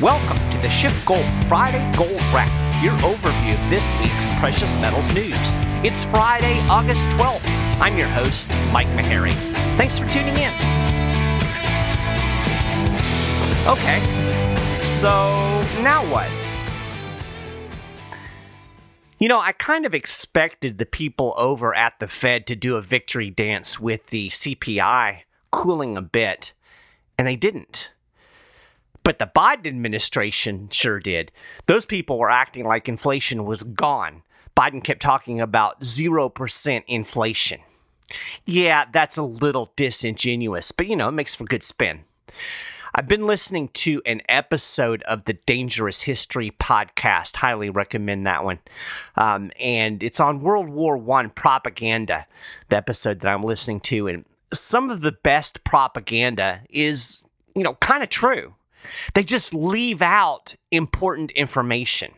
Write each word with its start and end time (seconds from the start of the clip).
Welcome 0.00 0.38
to 0.52 0.56
the 0.56 0.68
SchiffGold 0.68 1.44
Friday 1.44 1.94
Gold 1.94 2.22
Wrap, 2.32 2.48
your 2.82 2.94
overview 3.00 3.52
of 3.52 3.68
this 3.68 3.94
week's 4.00 4.34
precious 4.38 4.78
metals 4.78 5.12
news. 5.12 5.56
It's 5.84 6.04
Friday, 6.04 6.58
August 6.70 7.06
12th. 7.10 7.44
I'm 7.82 7.98
your 7.98 8.08
host, 8.08 8.48
Mike 8.72 8.86
Maharrey. 8.96 9.34
Thanks 9.76 9.98
for 9.98 10.08
tuning 10.08 10.38
in. 10.38 10.50
Okay, 13.68 14.00
so 14.82 15.36
now 15.82 16.02
what? 16.10 16.30
You 19.18 19.28
know, 19.28 19.38
I 19.38 19.52
kind 19.52 19.84
of 19.84 19.94
expected 19.94 20.78
the 20.78 20.86
people 20.86 21.34
over 21.36 21.74
at 21.74 22.00
the 22.00 22.08
Fed 22.08 22.46
to 22.46 22.56
do 22.56 22.76
a 22.76 22.80
victory 22.80 23.28
dance 23.28 23.78
with 23.78 24.06
the 24.06 24.30
CPI 24.30 25.18
cooling 25.50 25.98
a 25.98 26.02
bit, 26.02 26.54
and 27.18 27.26
they 27.26 27.36
didn't. 27.36 27.92
But 29.10 29.18
the 29.18 29.26
Biden 29.26 29.66
administration 29.66 30.68
sure 30.70 31.00
did. 31.00 31.32
Those 31.66 31.84
people 31.84 32.16
were 32.16 32.30
acting 32.30 32.64
like 32.64 32.88
inflation 32.88 33.44
was 33.44 33.64
gone. 33.64 34.22
Biden 34.56 34.84
kept 34.84 35.02
talking 35.02 35.40
about 35.40 35.80
0% 35.80 36.84
inflation. 36.86 37.58
Yeah, 38.46 38.84
that's 38.92 39.16
a 39.16 39.24
little 39.24 39.72
disingenuous, 39.74 40.70
but 40.70 40.86
you 40.86 40.94
know, 40.94 41.08
it 41.08 41.12
makes 41.12 41.34
for 41.34 41.42
good 41.42 41.64
spin. 41.64 42.04
I've 42.94 43.08
been 43.08 43.26
listening 43.26 43.70
to 43.70 44.00
an 44.06 44.22
episode 44.28 45.02
of 45.02 45.24
the 45.24 45.34
Dangerous 45.34 46.02
History 46.02 46.52
podcast. 46.60 47.34
Highly 47.34 47.68
recommend 47.68 48.28
that 48.28 48.44
one. 48.44 48.60
Um, 49.16 49.50
and 49.58 50.04
it's 50.04 50.20
on 50.20 50.40
World 50.40 50.68
War 50.68 50.96
One 50.96 51.30
propaganda, 51.30 52.28
the 52.68 52.76
episode 52.76 53.18
that 53.22 53.34
I'm 53.34 53.42
listening 53.42 53.80
to. 53.80 54.06
And 54.06 54.24
some 54.52 54.88
of 54.88 55.00
the 55.00 55.10
best 55.24 55.64
propaganda 55.64 56.60
is, 56.70 57.24
you 57.56 57.64
know, 57.64 57.74
kind 57.74 58.04
of 58.04 58.08
true. 58.08 58.54
They 59.14 59.22
just 59.22 59.54
leave 59.54 60.02
out 60.02 60.54
important 60.70 61.30
information. 61.32 62.12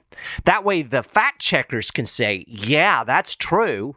That 0.45 0.64
way, 0.64 0.83
the 0.83 1.03
fact 1.03 1.41
checkers 1.41 1.91
can 1.91 2.06
say, 2.06 2.45
yeah, 2.47 3.05
that's 3.05 3.34
true, 3.34 3.97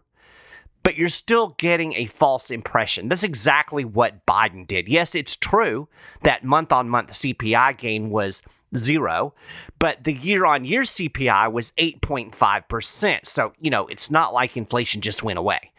but 0.83 0.97
you're 0.97 1.09
still 1.09 1.55
getting 1.57 1.93
a 1.93 2.05
false 2.05 2.51
impression. 2.51 3.09
That's 3.09 3.23
exactly 3.23 3.83
what 3.83 4.25
Biden 4.25 4.67
did. 4.67 4.87
Yes, 4.87 5.15
it's 5.15 5.35
true 5.35 5.87
that 6.23 6.43
month 6.43 6.71
on 6.71 6.89
month 6.89 7.11
CPI 7.11 7.77
gain 7.77 8.09
was 8.09 8.41
zero, 8.75 9.33
but 9.79 10.03
the 10.03 10.13
year 10.13 10.45
on 10.45 10.65
year 10.65 10.81
CPI 10.81 11.51
was 11.51 11.71
8.5%. 11.73 13.25
So, 13.25 13.53
you 13.59 13.69
know, 13.69 13.87
it's 13.87 14.11
not 14.11 14.33
like 14.33 14.57
inflation 14.57 15.01
just 15.01 15.23
went 15.23 15.39
away, 15.39 15.71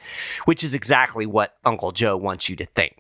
which 0.45 0.65
is 0.65 0.75
exactly 0.75 1.27
what 1.27 1.57
Uncle 1.65 1.93
Joe 1.93 2.17
wants 2.17 2.49
you 2.49 2.57
to 2.57 2.67
think. 2.67 2.97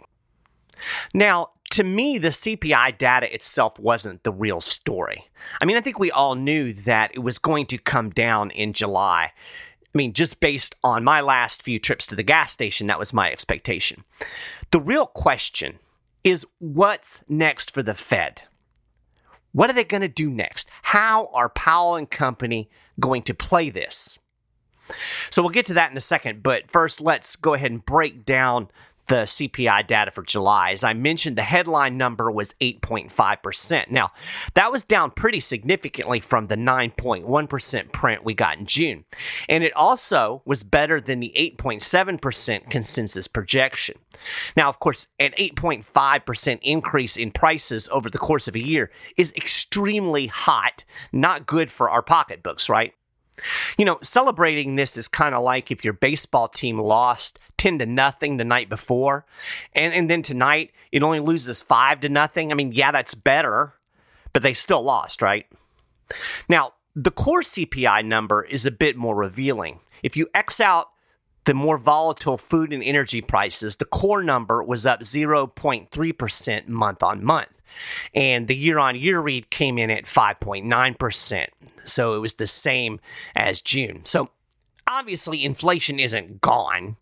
Now, 1.14 1.50
to 1.76 1.84
me, 1.84 2.16
the 2.16 2.28
CPI 2.28 2.96
data 2.96 3.32
itself 3.34 3.78
wasn't 3.78 4.22
the 4.22 4.32
real 4.32 4.62
story. 4.62 5.28
I 5.60 5.66
mean, 5.66 5.76
I 5.76 5.82
think 5.82 5.98
we 5.98 6.10
all 6.10 6.34
knew 6.34 6.72
that 6.72 7.10
it 7.12 7.18
was 7.18 7.38
going 7.38 7.66
to 7.66 7.76
come 7.76 8.08
down 8.08 8.50
in 8.50 8.72
July. 8.72 9.30
I 9.34 9.92
mean, 9.92 10.14
just 10.14 10.40
based 10.40 10.74
on 10.82 11.04
my 11.04 11.20
last 11.20 11.62
few 11.62 11.78
trips 11.78 12.06
to 12.06 12.14
the 12.14 12.22
gas 12.22 12.50
station, 12.50 12.86
that 12.86 12.98
was 12.98 13.12
my 13.12 13.30
expectation. 13.30 14.04
The 14.70 14.80
real 14.80 15.04
question 15.04 15.78
is 16.24 16.46
what's 16.60 17.20
next 17.28 17.74
for 17.74 17.82
the 17.82 17.92
Fed? 17.92 18.40
What 19.52 19.68
are 19.68 19.74
they 19.74 19.84
going 19.84 20.00
to 20.00 20.08
do 20.08 20.30
next? 20.30 20.70
How 20.80 21.28
are 21.34 21.50
Powell 21.50 21.96
and 21.96 22.10
company 22.10 22.70
going 22.98 23.20
to 23.24 23.34
play 23.34 23.68
this? 23.68 24.18
So 25.28 25.42
we'll 25.42 25.50
get 25.50 25.66
to 25.66 25.74
that 25.74 25.90
in 25.90 25.96
a 25.98 26.00
second, 26.00 26.42
but 26.42 26.70
first 26.70 27.02
let's 27.02 27.36
go 27.36 27.52
ahead 27.52 27.70
and 27.70 27.84
break 27.84 28.24
down 28.24 28.68
the 29.06 29.22
CPI 29.22 29.86
data 29.86 30.10
for 30.10 30.22
July. 30.22 30.72
As 30.72 30.84
I 30.84 30.92
mentioned, 30.92 31.36
the 31.36 31.42
headline 31.42 31.96
number 31.96 32.30
was 32.30 32.54
8.5%. 32.60 33.90
Now, 33.90 34.10
that 34.54 34.72
was 34.72 34.82
down 34.82 35.10
pretty 35.12 35.40
significantly 35.40 36.20
from 36.20 36.46
the 36.46 36.56
9.1% 36.56 37.92
print 37.92 38.24
we 38.24 38.34
got 38.34 38.58
in 38.58 38.66
June. 38.66 39.04
And 39.48 39.62
it 39.64 39.74
also 39.74 40.42
was 40.44 40.62
better 40.62 41.00
than 41.00 41.20
the 41.20 41.32
8.7% 41.36 42.70
consensus 42.70 43.28
projection. 43.28 43.98
Now, 44.56 44.68
of 44.68 44.80
course, 44.80 45.06
an 45.18 45.32
8.5% 45.38 46.58
increase 46.62 47.16
in 47.16 47.30
prices 47.30 47.88
over 47.90 48.10
the 48.10 48.18
course 48.18 48.48
of 48.48 48.56
a 48.56 48.64
year 48.64 48.90
is 49.16 49.32
extremely 49.36 50.26
hot, 50.26 50.84
not 51.12 51.46
good 51.46 51.70
for 51.70 51.90
our 51.90 52.02
pocketbooks, 52.02 52.68
right? 52.68 52.92
You 53.76 53.84
know, 53.84 53.98
celebrating 54.02 54.76
this 54.76 54.96
is 54.96 55.08
kind 55.08 55.34
of 55.34 55.42
like 55.42 55.70
if 55.70 55.84
your 55.84 55.92
baseball 55.92 56.48
team 56.48 56.78
lost 56.78 57.38
10 57.58 57.80
to 57.80 57.86
nothing 57.86 58.36
the 58.36 58.44
night 58.44 58.68
before, 58.68 59.26
and, 59.74 59.92
and 59.92 60.08
then 60.10 60.22
tonight 60.22 60.72
it 60.92 61.02
only 61.02 61.20
loses 61.20 61.62
5 61.62 62.00
to 62.00 62.08
nothing. 62.08 62.50
I 62.50 62.54
mean, 62.54 62.72
yeah, 62.72 62.92
that's 62.92 63.14
better, 63.14 63.74
but 64.32 64.42
they 64.42 64.52
still 64.52 64.82
lost, 64.82 65.22
right? 65.22 65.46
Now, 66.48 66.72
the 66.94 67.10
core 67.10 67.42
CPI 67.42 68.04
number 68.06 68.42
is 68.42 68.64
a 68.64 68.70
bit 68.70 68.96
more 68.96 69.14
revealing. 69.14 69.80
If 70.02 70.16
you 70.16 70.28
X 70.34 70.60
out 70.60 70.88
the 71.44 71.54
more 71.54 71.78
volatile 71.78 72.36
food 72.38 72.72
and 72.72 72.82
energy 72.82 73.20
prices, 73.20 73.76
the 73.76 73.84
core 73.84 74.22
number 74.22 74.62
was 74.62 74.84
up 74.84 75.00
0.3% 75.00 76.68
month 76.68 77.02
on 77.02 77.24
month. 77.24 77.48
And 78.14 78.48
the 78.48 78.56
year 78.56 78.78
on 78.78 78.96
year 78.96 79.20
read 79.20 79.50
came 79.50 79.78
in 79.78 79.90
at 79.90 80.04
5.9%. 80.04 81.46
So 81.84 82.14
it 82.14 82.18
was 82.18 82.34
the 82.34 82.46
same 82.46 83.00
as 83.34 83.60
June. 83.60 84.04
So 84.04 84.30
obviously, 84.86 85.44
inflation 85.44 85.98
isn't 86.00 86.40
gone, 86.40 86.96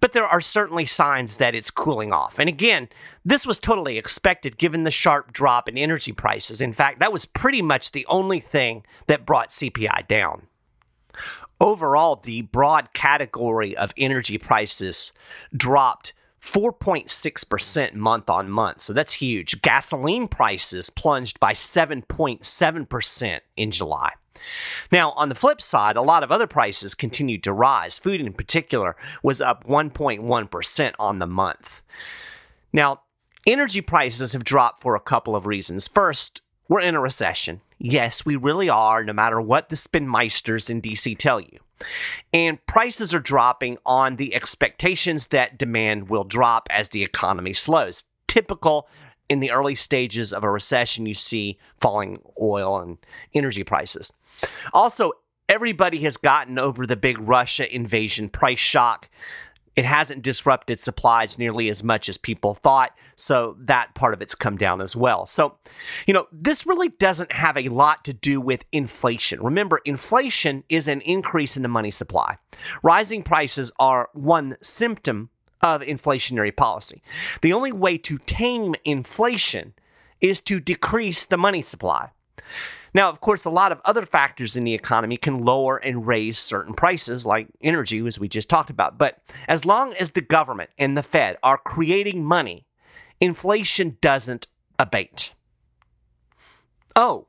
but 0.00 0.12
there 0.12 0.26
are 0.26 0.40
certainly 0.40 0.86
signs 0.86 1.36
that 1.36 1.54
it's 1.54 1.70
cooling 1.70 2.12
off. 2.12 2.38
And 2.38 2.48
again, 2.48 2.88
this 3.24 3.46
was 3.46 3.58
totally 3.58 3.98
expected 3.98 4.58
given 4.58 4.84
the 4.84 4.90
sharp 4.90 5.32
drop 5.32 5.68
in 5.68 5.78
energy 5.78 6.12
prices. 6.12 6.60
In 6.60 6.72
fact, 6.72 7.00
that 7.00 7.12
was 7.12 7.24
pretty 7.24 7.62
much 7.62 7.92
the 7.92 8.06
only 8.08 8.40
thing 8.40 8.84
that 9.06 9.26
brought 9.26 9.50
CPI 9.50 10.08
down. 10.08 10.46
Overall, 11.60 12.16
the 12.16 12.42
broad 12.42 12.92
category 12.92 13.76
of 13.76 13.92
energy 13.96 14.38
prices 14.38 15.12
dropped 15.56 16.12
4.6% 16.42 17.94
month 17.94 18.28
on 18.28 18.50
month. 18.50 18.80
So 18.80 18.92
that's 18.92 19.12
huge. 19.12 19.62
Gasoline 19.62 20.28
prices 20.28 20.90
plunged 20.90 21.38
by 21.38 21.52
7.7% 21.52 23.40
in 23.56 23.70
July. 23.70 24.12
Now, 24.90 25.12
on 25.12 25.28
the 25.28 25.36
flip 25.36 25.62
side, 25.62 25.96
a 25.96 26.02
lot 26.02 26.24
of 26.24 26.32
other 26.32 26.48
prices 26.48 26.94
continued 26.94 27.44
to 27.44 27.52
rise. 27.52 27.98
Food, 27.98 28.20
in 28.20 28.32
particular, 28.32 28.96
was 29.22 29.40
up 29.40 29.64
1.1% 29.64 30.92
on 30.98 31.18
the 31.20 31.26
month. 31.26 31.82
Now, 32.72 33.02
energy 33.46 33.80
prices 33.80 34.32
have 34.32 34.44
dropped 34.44 34.82
for 34.82 34.96
a 34.96 35.00
couple 35.00 35.36
of 35.36 35.46
reasons. 35.46 35.86
First, 35.86 36.42
we're 36.68 36.80
in 36.80 36.96
a 36.96 37.00
recession. 37.00 37.60
Yes, 37.78 38.24
we 38.24 38.36
really 38.36 38.68
are, 38.68 39.04
no 39.04 39.12
matter 39.12 39.40
what 39.40 39.68
the 39.68 39.76
spinmeisters 39.76 40.70
in 40.70 40.82
DC 40.82 41.18
tell 41.18 41.40
you. 41.40 41.58
And 42.32 42.64
prices 42.66 43.14
are 43.14 43.20
dropping 43.20 43.78
on 43.84 44.16
the 44.16 44.34
expectations 44.34 45.28
that 45.28 45.58
demand 45.58 46.08
will 46.08 46.24
drop 46.24 46.68
as 46.70 46.90
the 46.90 47.02
economy 47.02 47.52
slows. 47.52 48.04
Typical 48.28 48.88
in 49.28 49.40
the 49.40 49.50
early 49.50 49.74
stages 49.74 50.32
of 50.32 50.44
a 50.44 50.50
recession, 50.50 51.06
you 51.06 51.14
see 51.14 51.58
falling 51.80 52.20
oil 52.40 52.80
and 52.80 52.98
energy 53.34 53.64
prices. 53.64 54.12
Also, 54.72 55.12
everybody 55.48 55.98
has 56.02 56.16
gotten 56.16 56.58
over 56.58 56.86
the 56.86 56.96
big 56.96 57.18
Russia 57.20 57.72
invasion 57.74 58.28
price 58.28 58.58
shock. 58.58 59.08
It 59.74 59.84
hasn't 59.84 60.22
disrupted 60.22 60.78
supplies 60.78 61.38
nearly 61.38 61.68
as 61.70 61.82
much 61.82 62.08
as 62.08 62.18
people 62.18 62.54
thought, 62.54 62.92
so 63.16 63.56
that 63.60 63.94
part 63.94 64.12
of 64.12 64.20
it's 64.20 64.34
come 64.34 64.56
down 64.56 64.80
as 64.80 64.94
well. 64.94 65.24
So, 65.26 65.56
you 66.06 66.12
know, 66.12 66.26
this 66.30 66.66
really 66.66 66.88
doesn't 66.88 67.32
have 67.32 67.56
a 67.56 67.68
lot 67.68 68.04
to 68.04 68.12
do 68.12 68.40
with 68.40 68.64
inflation. 68.72 69.42
Remember, 69.42 69.80
inflation 69.84 70.64
is 70.68 70.88
an 70.88 71.00
increase 71.02 71.56
in 71.56 71.62
the 71.62 71.68
money 71.68 71.90
supply. 71.90 72.36
Rising 72.82 73.22
prices 73.22 73.72
are 73.78 74.10
one 74.12 74.56
symptom 74.60 75.30
of 75.62 75.80
inflationary 75.80 76.54
policy. 76.54 77.02
The 77.40 77.52
only 77.52 77.72
way 77.72 77.96
to 77.98 78.18
tame 78.18 78.74
inflation 78.84 79.74
is 80.20 80.40
to 80.42 80.60
decrease 80.60 81.24
the 81.24 81.36
money 81.36 81.62
supply. 81.62 82.10
Now, 82.94 83.08
of 83.08 83.20
course, 83.20 83.44
a 83.44 83.50
lot 83.50 83.72
of 83.72 83.80
other 83.84 84.04
factors 84.04 84.56
in 84.56 84.64
the 84.64 84.74
economy 84.74 85.16
can 85.16 85.44
lower 85.44 85.78
and 85.78 86.06
raise 86.06 86.38
certain 86.38 86.74
prices, 86.74 87.24
like 87.24 87.48
energy, 87.62 88.04
as 88.06 88.18
we 88.18 88.28
just 88.28 88.50
talked 88.50 88.70
about. 88.70 88.98
But 88.98 89.18
as 89.48 89.64
long 89.64 89.94
as 89.94 90.10
the 90.10 90.20
government 90.20 90.70
and 90.78 90.96
the 90.96 91.02
Fed 91.02 91.38
are 91.42 91.58
creating 91.58 92.24
money, 92.24 92.66
inflation 93.20 93.96
doesn't 94.00 94.46
abate. 94.78 95.32
Oh, 96.94 97.26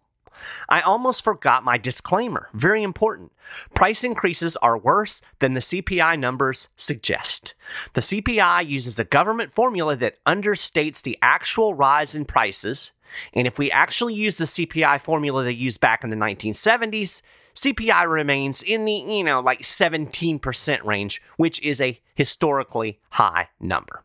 I 0.68 0.82
almost 0.82 1.24
forgot 1.24 1.64
my 1.64 1.78
disclaimer. 1.78 2.50
Very 2.54 2.84
important. 2.84 3.32
Price 3.74 4.04
increases 4.04 4.58
are 4.58 4.78
worse 4.78 5.22
than 5.40 5.54
the 5.54 5.60
CPI 5.60 6.20
numbers 6.20 6.70
suggest. 6.76 7.54
The 7.94 8.02
CPI 8.02 8.68
uses 8.68 8.98
a 8.98 9.06
government 9.06 9.54
formula 9.54 9.96
that 9.98 10.24
understates 10.26 11.02
the 11.02 11.18
actual 11.22 11.74
rise 11.74 12.16
in 12.16 12.26
prices 12.26 12.92
and 13.34 13.48
if 13.48 13.58
we 13.58 13.72
actually 13.72 14.14
use 14.14 14.38
the 14.38 14.46
CPI 14.46 15.02
formula 15.02 15.44
they 15.44 15.52
used 15.52 15.80
back 15.82 16.04
in 16.04 16.10
the 16.10 16.16
1970s, 16.16 17.22
CPI 17.56 18.10
remains 18.10 18.64
in 18.64 18.86
the, 18.86 18.94
you 18.94 19.24
know, 19.24 19.40
like 19.40 19.62
17% 19.62 20.84
range, 20.84 21.22
which 21.38 21.62
is 21.62 21.80
a 21.82 22.00
historically 22.16 23.00
high 23.10 23.50
number. 23.60 24.04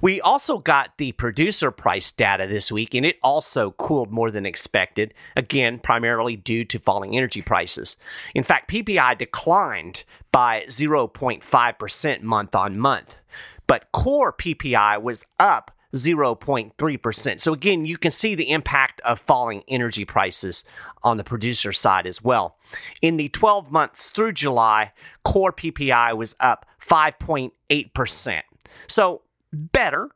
We 0.00 0.20
also 0.20 0.58
got 0.58 0.96
the 0.96 1.12
producer 1.12 1.70
price 1.70 2.10
data 2.10 2.46
this 2.46 2.72
week, 2.72 2.94
and 2.94 3.04
it 3.04 3.16
also 3.22 3.72
cooled 3.72 4.10
more 4.10 4.30
than 4.30 4.46
expected, 4.46 5.14
again, 5.36 5.78
primarily 5.78 6.36
due 6.36 6.64
to 6.66 6.78
falling 6.78 7.16
energy 7.16 7.42
prices. 7.42 7.96
In 8.34 8.44
fact, 8.44 8.70
PPI 8.70 9.18
declined 9.18 10.04
by 10.30 10.64
0.5% 10.68 12.22
month 12.22 12.54
on 12.54 12.78
month, 12.78 13.18
but 13.66 13.92
core 13.92 14.32
PPI 14.32 15.02
was 15.02 15.26
up 15.38 15.70
0.3%. 15.94 17.40
So, 17.40 17.52
again, 17.52 17.84
you 17.84 17.98
can 17.98 18.12
see 18.12 18.34
the 18.34 18.50
impact 18.50 19.00
of 19.02 19.20
falling 19.20 19.62
energy 19.68 20.04
prices 20.04 20.64
on 21.02 21.16
the 21.16 21.24
producer 21.24 21.72
side 21.72 22.06
as 22.06 22.22
well. 22.22 22.56
In 23.02 23.16
the 23.16 23.28
12 23.28 23.70
months 23.70 24.10
through 24.10 24.32
July, 24.32 24.92
core 25.24 25.52
PPI 25.52 26.16
was 26.16 26.34
up 26.40 26.66
5.8%. 26.82 28.42
So, 28.88 29.22
better, 29.52 30.10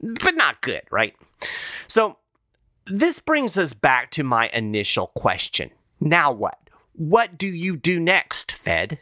but 0.00 0.36
not 0.36 0.60
good, 0.60 0.82
right? 0.90 1.14
So, 1.86 2.18
this 2.86 3.18
brings 3.18 3.58
us 3.58 3.72
back 3.72 4.10
to 4.12 4.22
my 4.22 4.48
initial 4.48 5.08
question. 5.08 5.70
Now 6.00 6.32
what? 6.32 6.58
What 6.92 7.36
do 7.36 7.48
you 7.48 7.76
do 7.76 7.98
next, 8.00 8.52
Fed? 8.52 9.00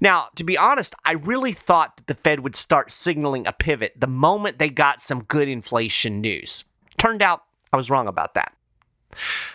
Now, 0.00 0.28
to 0.36 0.44
be 0.44 0.56
honest, 0.58 0.94
I 1.04 1.12
really 1.12 1.52
thought 1.52 1.96
that 1.96 2.06
the 2.06 2.14
Fed 2.14 2.40
would 2.40 2.56
start 2.56 2.92
signaling 2.92 3.46
a 3.46 3.52
pivot 3.52 3.92
the 3.96 4.06
moment 4.06 4.58
they 4.58 4.68
got 4.68 5.00
some 5.00 5.24
good 5.24 5.48
inflation 5.48 6.20
news. 6.20 6.64
Turned 6.96 7.22
out 7.22 7.42
I 7.72 7.76
was 7.76 7.90
wrong 7.90 8.08
about 8.08 8.34
that. 8.34 8.52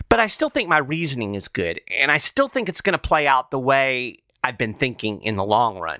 But 0.09 0.19
I 0.19 0.27
still 0.27 0.50
think 0.50 0.69
my 0.69 0.77
reasoning 0.77 1.36
is 1.36 1.48
good, 1.48 1.81
and 1.89 2.12
I 2.12 2.18
still 2.18 2.48
think 2.48 2.69
it's 2.69 2.81
going 2.81 2.94
to 2.94 3.00
play 3.00 3.27
out 3.27 3.51
the 3.51 3.59
way 3.59 4.19
I've 4.44 4.57
been 4.57 4.74
thinking 4.74 5.21
in 5.21 5.36
the 5.36 5.44
long 5.44 5.80
run. 5.80 6.00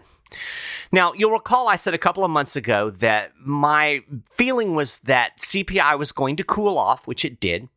Now, 0.92 1.14
you'll 1.14 1.32
recall 1.32 1.68
I 1.68 1.76
said 1.76 1.94
a 1.94 1.98
couple 1.98 2.24
of 2.24 2.32
months 2.32 2.56
ago 2.56 2.90
that 2.92 3.34
my 3.40 4.04
feeling 4.32 4.76
was 4.76 4.98
that 5.00 5.40
CPI 5.40 5.98
was 5.98 6.12
going 6.12 6.38
to 6.38 6.44
cool 6.44 6.78
off, 6.78 7.08
which 7.08 7.26
it 7.26 7.40
did. 7.40 7.68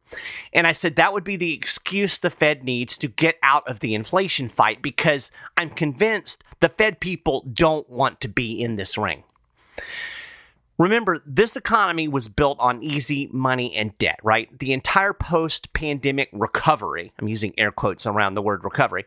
And 0.53 0.67
I 0.67 0.73
said 0.73 0.97
that 0.97 1.13
would 1.13 1.25
be 1.25 1.37
the 1.37 1.55
excuse 1.55 2.19
the 2.19 2.31
Fed 2.31 2.65
needs 2.65 2.97
to 2.99 3.09
get 3.09 3.37
out 3.43 3.69
of 3.69 3.81
the 3.81 3.95
inflation 3.95 4.49
fight 4.49 4.83
because 4.83 5.31
I'm 5.57 5.71
convinced 5.71 6.45
the 6.61 6.69
Fed 6.69 7.01
people 7.01 7.47
don't 7.53 7.89
want 7.89 8.21
to 8.21 8.29
be 8.29 8.61
in 8.63 8.77
this 8.77 8.99
ring. 8.99 9.25
Remember, 10.81 11.23
this 11.27 11.57
economy 11.57 12.09
was 12.09 12.29
built 12.29 12.59
on 12.59 12.83
easy 12.83 13.29
money 13.35 13.77
and 13.77 13.97
debt, 13.99 14.19
right? 14.23 14.49
The 14.61 14.73
entire 14.73 15.13
post 15.13 15.75
pandemic 15.75 16.31
recovery, 16.33 17.13
I'm 17.19 17.29
using 17.29 17.53
air 17.59 17.71
quotes 17.71 18.07
around 18.07 18.33
the 18.33 18.41
word 18.41 18.65
recovery, 18.65 19.05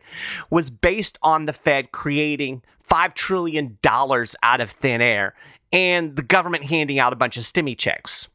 was 0.50 0.70
based 0.70 1.18
on 1.20 1.46
the 1.46 1.52
Fed 1.52 1.90
creating 1.90 2.62
$5 2.88 3.14
trillion 3.14 3.76
out 3.84 4.60
of 4.60 4.70
thin 4.70 5.00
air 5.00 5.34
and 5.72 6.14
the 6.14 6.22
government 6.22 6.62
handing 6.62 7.00
out 7.00 7.12
a 7.12 7.16
bunch 7.16 7.36
of 7.36 7.42
stimmy 7.42 7.76
checks. 7.76 8.28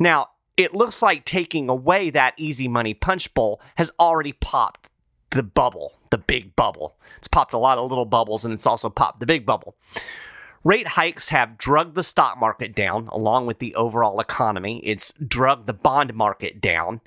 Now, 0.00 0.30
it 0.56 0.74
looks 0.74 1.00
like 1.00 1.24
taking 1.24 1.68
away 1.68 2.10
that 2.10 2.34
easy 2.38 2.66
money 2.66 2.92
punch 2.92 3.32
bowl 3.34 3.60
has 3.76 3.92
already 4.00 4.32
popped 4.32 4.90
the 5.30 5.44
bubble, 5.44 5.92
the 6.10 6.18
big 6.18 6.56
bubble. 6.56 6.96
It's 7.18 7.28
popped 7.28 7.54
a 7.54 7.58
lot 7.58 7.78
of 7.78 7.88
little 7.88 8.04
bubbles 8.04 8.44
and 8.44 8.52
it's 8.52 8.66
also 8.66 8.90
popped 8.90 9.20
the 9.20 9.26
big 9.26 9.46
bubble. 9.46 9.76
Rate 10.64 10.88
hikes 10.88 11.28
have 11.28 11.58
drugged 11.58 11.94
the 11.94 12.02
stock 12.02 12.38
market 12.38 12.74
down 12.74 13.08
along 13.08 13.44
with 13.46 13.58
the 13.58 13.74
overall 13.74 14.18
economy. 14.18 14.80
It's 14.82 15.12
drugged 15.26 15.66
the 15.66 15.74
bond 15.74 16.14
market 16.14 16.62
down. 16.62 17.02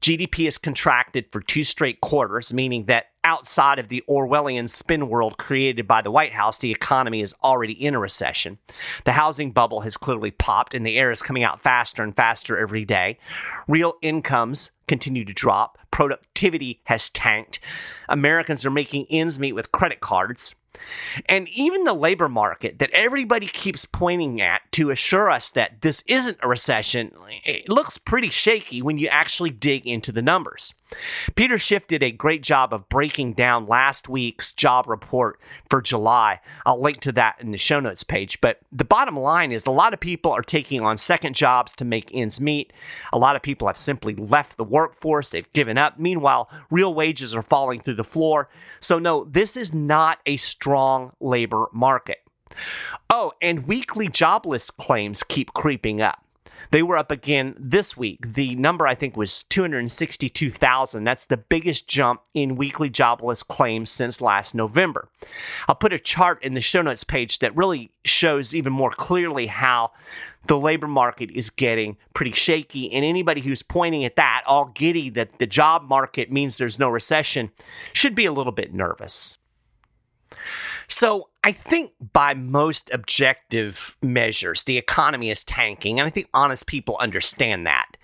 GDP 0.00 0.44
has 0.46 0.56
contracted 0.56 1.26
for 1.30 1.40
two 1.40 1.64
straight 1.64 2.00
quarters, 2.00 2.52
meaning 2.52 2.86
that 2.86 3.06
outside 3.22 3.78
of 3.78 3.88
the 3.88 4.02
Orwellian 4.08 4.68
spin 4.68 5.08
world 5.08 5.36
created 5.36 5.86
by 5.86 6.00
the 6.00 6.10
White 6.10 6.32
House, 6.32 6.58
the 6.58 6.70
economy 6.70 7.20
is 7.20 7.34
already 7.42 7.72
in 7.72 7.94
a 7.94 7.98
recession. 7.98 8.58
The 9.04 9.12
housing 9.12 9.50
bubble 9.50 9.80
has 9.80 9.96
clearly 9.96 10.30
popped, 10.30 10.74
and 10.74 10.84
the 10.84 10.98
air 10.98 11.10
is 11.10 11.22
coming 11.22 11.42
out 11.42 11.62
faster 11.62 12.02
and 12.02 12.16
faster 12.16 12.58
every 12.58 12.84
day. 12.84 13.18
Real 13.68 13.94
incomes 14.02 14.70
continue 14.88 15.24
to 15.26 15.32
drop. 15.32 15.78
Productivity 15.90 16.80
has 16.84 17.10
tanked. 17.10 17.60
Americans 18.08 18.66
are 18.66 18.70
making 18.70 19.06
ends 19.08 19.38
meet 19.38 19.52
with 19.52 19.72
credit 19.72 20.00
cards. 20.00 20.54
And 21.26 21.48
even 21.48 21.84
the 21.84 21.94
labor 21.94 22.28
market 22.28 22.78
that 22.78 22.90
everybody 22.90 23.46
keeps 23.46 23.84
pointing 23.84 24.40
at 24.40 24.62
to 24.72 24.90
assure 24.90 25.30
us 25.30 25.50
that 25.52 25.82
this 25.82 26.02
isn't 26.06 26.38
a 26.42 26.48
recession, 26.48 27.12
it 27.44 27.68
looks 27.68 27.98
pretty 27.98 28.30
shaky 28.30 28.82
when 28.82 28.98
you 28.98 29.08
actually 29.08 29.50
dig 29.50 29.86
into 29.86 30.12
the 30.12 30.22
numbers. 30.22 30.74
Peter 31.34 31.58
Schiff 31.58 31.86
did 31.86 32.02
a 32.02 32.10
great 32.10 32.42
job 32.42 32.72
of 32.72 32.88
breaking 32.88 33.34
down 33.34 33.66
last 33.66 34.08
week's 34.08 34.52
job 34.52 34.88
report 34.88 35.40
for 35.68 35.80
July. 35.80 36.40
I'll 36.66 36.80
link 36.80 37.00
to 37.02 37.12
that 37.12 37.36
in 37.40 37.50
the 37.50 37.58
show 37.58 37.80
notes 37.80 38.04
page. 38.04 38.40
But 38.40 38.60
the 38.72 38.84
bottom 38.84 39.18
line 39.18 39.52
is 39.52 39.66
a 39.66 39.70
lot 39.70 39.94
of 39.94 40.00
people 40.00 40.32
are 40.32 40.42
taking 40.42 40.80
on 40.80 40.96
second 40.96 41.34
jobs 41.34 41.72
to 41.76 41.84
make 41.84 42.10
ends 42.14 42.40
meet. 42.40 42.72
A 43.12 43.18
lot 43.18 43.36
of 43.36 43.42
people 43.42 43.66
have 43.66 43.78
simply 43.78 44.14
left 44.14 44.56
the 44.56 44.64
workforce, 44.64 45.30
they've 45.30 45.52
given 45.52 45.78
up. 45.78 45.98
Meanwhile, 45.98 46.50
real 46.70 46.94
wages 46.94 47.34
are 47.34 47.42
falling 47.42 47.80
through 47.80 47.94
the 47.94 48.04
floor. 48.04 48.48
So, 48.80 48.98
no, 48.98 49.24
this 49.24 49.56
is 49.56 49.74
not 49.74 50.18
a 50.26 50.36
strong 50.36 51.12
labor 51.20 51.66
market. 51.72 52.18
Oh, 53.10 53.32
and 53.42 53.66
weekly 53.66 54.08
jobless 54.08 54.70
claims 54.70 55.22
keep 55.22 55.52
creeping 55.54 56.00
up. 56.00 56.23
They 56.74 56.82
were 56.82 56.98
up 56.98 57.12
again 57.12 57.54
this 57.56 57.96
week. 57.96 58.34
The 58.34 58.56
number 58.56 58.84
I 58.84 58.96
think 58.96 59.16
was 59.16 59.44
262,000. 59.44 61.04
That's 61.04 61.26
the 61.26 61.36
biggest 61.36 61.86
jump 61.86 62.22
in 62.34 62.56
weekly 62.56 62.90
jobless 62.90 63.44
claims 63.44 63.92
since 63.92 64.20
last 64.20 64.56
November. 64.56 65.08
I'll 65.68 65.76
put 65.76 65.92
a 65.92 66.00
chart 66.00 66.42
in 66.42 66.54
the 66.54 66.60
show 66.60 66.82
notes 66.82 67.04
page 67.04 67.38
that 67.38 67.54
really 67.54 67.92
shows 68.04 68.56
even 68.56 68.72
more 68.72 68.90
clearly 68.90 69.46
how 69.46 69.92
the 70.46 70.58
labor 70.58 70.88
market 70.88 71.30
is 71.30 71.48
getting 71.48 71.96
pretty 72.12 72.32
shaky. 72.32 72.92
And 72.92 73.04
anybody 73.04 73.40
who's 73.40 73.62
pointing 73.62 74.04
at 74.04 74.16
that, 74.16 74.42
all 74.44 74.72
giddy 74.74 75.10
that 75.10 75.38
the 75.38 75.46
job 75.46 75.84
market 75.84 76.32
means 76.32 76.56
there's 76.56 76.80
no 76.80 76.88
recession, 76.88 77.52
should 77.92 78.16
be 78.16 78.26
a 78.26 78.32
little 78.32 78.50
bit 78.50 78.74
nervous. 78.74 79.38
So 80.88 81.28
I 81.44 81.52
think 81.52 81.92
by 82.14 82.32
most 82.32 82.90
objective 82.90 83.98
measures, 84.00 84.64
the 84.64 84.78
economy 84.78 85.28
is 85.28 85.44
tanking, 85.44 86.00
and 86.00 86.06
I 86.06 86.10
think 86.10 86.30
honest 86.32 86.66
people 86.66 86.96
understand 86.98 87.66
that. 87.66 87.98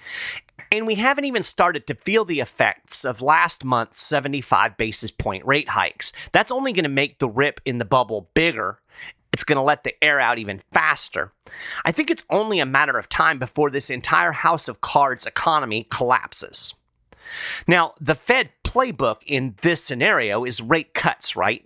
And 0.70 0.86
we 0.86 0.96
haven't 0.96 1.24
even 1.24 1.42
started 1.42 1.86
to 1.86 1.94
feel 1.94 2.26
the 2.26 2.40
effects 2.40 3.02
of 3.02 3.22
last 3.22 3.64
month's 3.64 4.02
75 4.02 4.76
basis 4.76 5.10
point 5.10 5.46
rate 5.46 5.70
hikes. 5.70 6.12
That's 6.32 6.50
only 6.50 6.74
going 6.74 6.84
to 6.84 6.90
make 6.90 7.18
the 7.18 7.30
rip 7.30 7.62
in 7.64 7.78
the 7.78 7.86
bubble 7.86 8.28
bigger. 8.34 8.78
It's 9.32 9.44
going 9.44 9.56
to 9.56 9.62
let 9.62 9.84
the 9.84 10.04
air 10.04 10.20
out 10.20 10.38
even 10.38 10.60
faster. 10.70 11.32
I 11.86 11.92
think 11.92 12.10
it's 12.10 12.24
only 12.28 12.60
a 12.60 12.66
matter 12.66 12.98
of 12.98 13.08
time 13.08 13.38
before 13.38 13.70
this 13.70 13.88
entire 13.88 14.32
house 14.32 14.68
of 14.68 14.82
cards 14.82 15.24
economy 15.24 15.86
collapses. 15.90 16.74
Now, 17.66 17.94
the 17.98 18.14
Fed 18.14 18.50
playbook 18.64 19.22
in 19.24 19.56
this 19.62 19.82
scenario 19.82 20.44
is 20.44 20.60
rate 20.60 20.92
cuts, 20.92 21.36
right? 21.36 21.64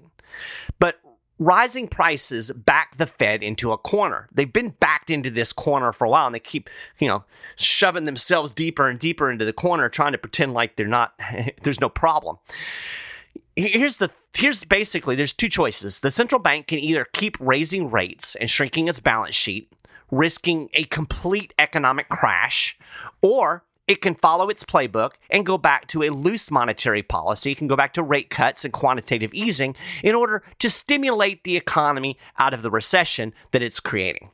Rising 1.40 1.88
prices 1.88 2.52
back 2.52 2.96
the 2.96 3.06
Fed 3.06 3.42
into 3.42 3.72
a 3.72 3.78
corner. 3.78 4.28
They've 4.32 4.52
been 4.52 4.70
backed 4.70 5.10
into 5.10 5.30
this 5.30 5.52
corner 5.52 5.92
for 5.92 6.04
a 6.04 6.10
while 6.10 6.26
and 6.26 6.34
they 6.34 6.40
keep, 6.40 6.70
you 7.00 7.08
know, 7.08 7.24
shoving 7.56 8.04
themselves 8.04 8.52
deeper 8.52 8.88
and 8.88 9.00
deeper 9.00 9.30
into 9.30 9.44
the 9.44 9.52
corner 9.52 9.88
trying 9.88 10.12
to 10.12 10.18
pretend 10.18 10.54
like 10.54 10.76
they're 10.76 10.86
not 10.86 11.18
there's 11.62 11.80
no 11.80 11.88
problem. 11.88 12.38
Here's 13.56 13.96
the 13.96 14.10
here's 14.32 14.62
basically 14.62 15.16
there's 15.16 15.32
two 15.32 15.48
choices. 15.48 16.00
The 16.00 16.10
central 16.12 16.40
bank 16.40 16.68
can 16.68 16.78
either 16.78 17.06
keep 17.12 17.36
raising 17.40 17.90
rates 17.90 18.36
and 18.36 18.48
shrinking 18.48 18.86
its 18.86 19.00
balance 19.00 19.34
sheet, 19.34 19.72
risking 20.12 20.68
a 20.74 20.84
complete 20.84 21.52
economic 21.58 22.08
crash, 22.10 22.78
or 23.22 23.64
it 23.86 24.00
can 24.00 24.14
follow 24.14 24.48
its 24.48 24.64
playbook 24.64 25.12
and 25.30 25.44
go 25.44 25.58
back 25.58 25.86
to 25.88 26.02
a 26.02 26.10
loose 26.10 26.50
monetary 26.50 27.02
policy. 27.02 27.52
It 27.52 27.58
can 27.58 27.68
go 27.68 27.76
back 27.76 27.92
to 27.94 28.02
rate 28.02 28.30
cuts 28.30 28.64
and 28.64 28.72
quantitative 28.72 29.34
easing 29.34 29.76
in 30.02 30.14
order 30.14 30.42
to 30.60 30.70
stimulate 30.70 31.44
the 31.44 31.56
economy 31.56 32.18
out 32.38 32.54
of 32.54 32.62
the 32.62 32.70
recession 32.70 33.34
that 33.52 33.62
it's 33.62 33.80
creating. 33.80 34.30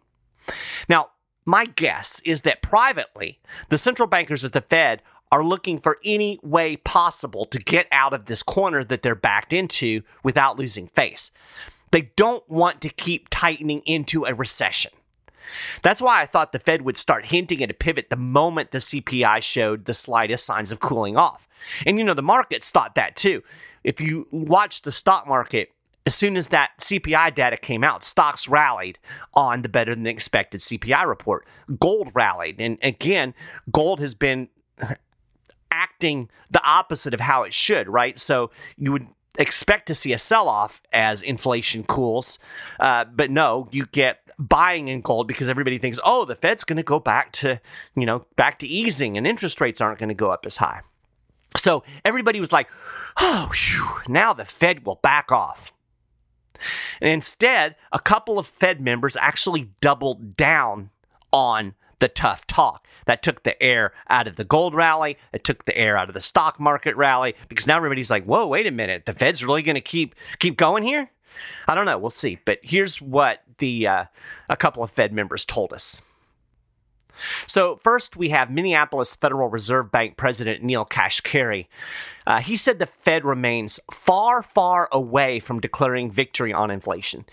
Now, 0.89 1.11
my 1.45 1.67
guess 1.67 2.21
is 2.25 2.43
that 2.43 2.63
privately, 2.63 3.41
the 3.71 3.79
central 3.79 4.07
bankers 4.07 4.45
at 4.45 4.53
the 4.53 4.61
Fed 4.61 5.03
are 5.33 5.45
looking 5.45 5.81
for 5.81 5.99
any 6.05 6.39
way 6.43 6.77
possible 6.77 7.45
to 7.47 7.59
get 7.59 7.87
out 7.93 8.13
of 8.13 8.27
this 8.27 8.43
corner 8.43 8.85
that 8.85 9.03
they're 9.03 9.15
backed 9.15 9.53
into 9.53 10.03
without 10.23 10.59
losing 10.59 10.89
face. 10.89 11.31
They 11.93 12.13
don't 12.17 12.49
want 12.49 12.81
to 12.83 12.89
keep 12.89 13.29
tightening 13.31 13.83
into 13.87 14.25
a 14.25 14.35
recession. 14.35 14.93
That's 15.83 16.03
why 16.03 16.23
I 16.23 16.27
thought 16.27 16.53
the 16.53 16.59
Fed 16.59 16.83
would 16.83 16.97
start 16.97 17.27
hinting 17.27 17.63
at 17.63 17.71
a 17.71 17.75
pivot 17.75 18.11
the 18.11 18.17
moment 18.17 18.71
the 18.71 18.79
CPI 18.79 19.43
showed 19.43 19.85
the 19.85 19.93
slightest 19.93 20.45
signs 20.45 20.71
of 20.71 20.81
cooling 20.81 21.17
off. 21.17 21.49
And 21.87 21.99
you 21.99 22.05
know, 22.05 22.15
the 22.15 22.23
markets 22.23 22.71
thought 22.71 22.95
that 22.95 23.17
too. 23.17 23.43
If 23.85 24.01
you 24.01 24.27
watch 24.31 24.83
the 24.83 24.93
stock 24.93 25.27
market, 25.27 25.71
as 26.07 26.15
soon 26.15 26.37
as 26.37 26.49
that 26.49 26.71
CPI 26.81 27.35
data 27.35 27.57
came 27.57 27.85
out, 27.85 28.03
stocks 28.03 28.49
rallied 28.49 28.99
on 29.35 29.63
the 29.63 29.69
better 29.69 29.95
than 29.95 30.07
expected 30.07 30.61
CPI 30.61 31.07
report. 31.07 31.47
Gold 31.79 32.11
rallied. 32.15 32.61
And 32.61 32.79
again, 32.83 33.35
gold 33.71 34.01
has 34.01 34.15
been 34.15 34.49
acting 35.71 36.31
the 36.51 36.63
opposite 36.65 37.15
of 37.15 37.21
how 37.21 37.43
it 37.43 37.55
should, 37.55 37.89
right? 37.89 38.19
So 38.19 38.51
you 38.77 38.93
would 38.93 39.07
expect 39.39 39.87
to 39.87 39.95
see 39.95 40.13
a 40.13 40.19
sell 40.19 40.49
off 40.49 40.83
as 40.93 41.23
inflation 41.23 41.85
cools. 41.85 42.39
Uh, 42.79 43.05
but 43.05 43.31
no, 43.31 43.69
you 43.71 43.87
get 43.87 44.21
buying 44.41 44.89
in 44.89 45.03
gold 45.03 45.29
because 45.29 45.49
everybody 45.49 45.79
thinks, 45.79 46.01
oh, 46.05 46.25
the 46.25 46.35
Fed's 46.35 46.65
going 46.65 46.79
to 46.79 46.83
go 46.83 46.99
back 46.99 47.31
to, 47.33 47.61
you 47.95 48.07
know, 48.07 48.25
back 48.37 48.59
to 48.61 48.67
easing 48.67 49.17
and 49.17 49.27
interest 49.27 49.61
rates 49.61 49.81
aren't 49.81 49.99
going 49.99 50.09
to 50.09 50.15
go 50.15 50.31
up 50.31 50.47
as 50.47 50.57
high. 50.57 50.81
So 51.57 51.85
everybody 52.05 52.41
was 52.41 52.53
like, 52.53 52.69
oh, 53.19 53.51
whew, 53.53 54.01
now 54.09 54.33
the 54.33 54.45
Fed 54.45 54.87
will 54.87 54.97
back 54.97 55.31
off. 55.31 55.73
And 57.01 57.11
instead, 57.11 57.77
a 57.93 57.99
couple 57.99 58.39
of 58.39 58.47
Fed 58.47 58.81
members 58.81 59.17
actually 59.17 59.71
doubled 59.81 60.37
down 60.37 60.91
on 61.33 61.75
the 61.99 62.09
tough 62.09 62.47
talk. 62.47 62.87
That 63.07 63.23
took 63.23 63.43
the 63.43 63.61
air 63.63 63.93
out 64.09 64.29
of 64.29 64.37
the 64.37 64.45
gold 64.45 64.75
rally. 64.75 65.19
It 65.33 65.43
took 65.43 65.65
the 65.65 65.77
air 65.77 65.97
out 65.97 66.09
of 66.09 66.15
the 66.15 66.21
stock 66.21 66.61
market 66.61 66.97
rally 66.97 67.35
because 67.49 67.67
now 67.67 67.77
everybody's 67.77 68.11
like, 68.11 68.25
"Whoa, 68.25 68.47
wait 68.47 68.67
a 68.67 68.71
minute! 68.71 69.05
The 69.07 69.15
Fed's 69.15 69.45
really 69.45 69.63
going 69.63 69.75
to 69.75 69.81
keep 69.81 70.15
keep 70.39 70.57
going 70.57 70.85
here?" 70.85 71.11
I 71.67 71.75
don't 71.75 71.87
know. 71.87 71.99
We'll 71.99 72.11
see. 72.11 72.39
But 72.45 72.59
here's 72.63 73.01
what 73.01 73.43
the 73.59 73.87
uh, 73.87 74.05
a 74.49 74.57
couple 74.57 74.83
of 74.83 74.91
Fed 74.91 75.13
members 75.13 75.45
told 75.45 75.73
us. 75.73 76.03
So, 77.47 77.77
first, 77.77 78.17
we 78.17 78.31
have 78.31 78.51
Minneapolis 78.51 79.15
Federal 79.15 79.49
Reserve 79.49 79.93
Bank 79.93 80.17
President 80.17 80.63
Neel 80.63 80.87
Kashkari. 80.87 81.67
Uh, 82.27 82.41
he 82.41 82.57
said 82.57 82.79
the 82.79 82.87
Fed 82.87 83.25
remains 83.25 83.81
far, 83.91 84.43
far 84.43 84.89
away 84.93 85.41
from 85.41 85.61
declaring 85.61 86.11
victory 86.11 86.53
on 86.53 86.71
inflation. 86.71 87.25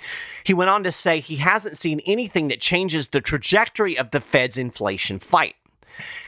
He 0.44 0.54
went 0.54 0.70
on 0.70 0.84
to 0.84 0.92
say 0.92 1.20
he 1.20 1.38
hasn't 1.38 1.78
seen 1.78 2.02
anything 2.06 2.48
that 2.48 2.62
changes 2.62 3.10
the 3.10 3.22
trajectory 3.22 3.98
of 3.98 4.12
the 4.12 4.22
Fed's 4.22 4.58
inflation 4.58 5.20
fight. 5.20 5.56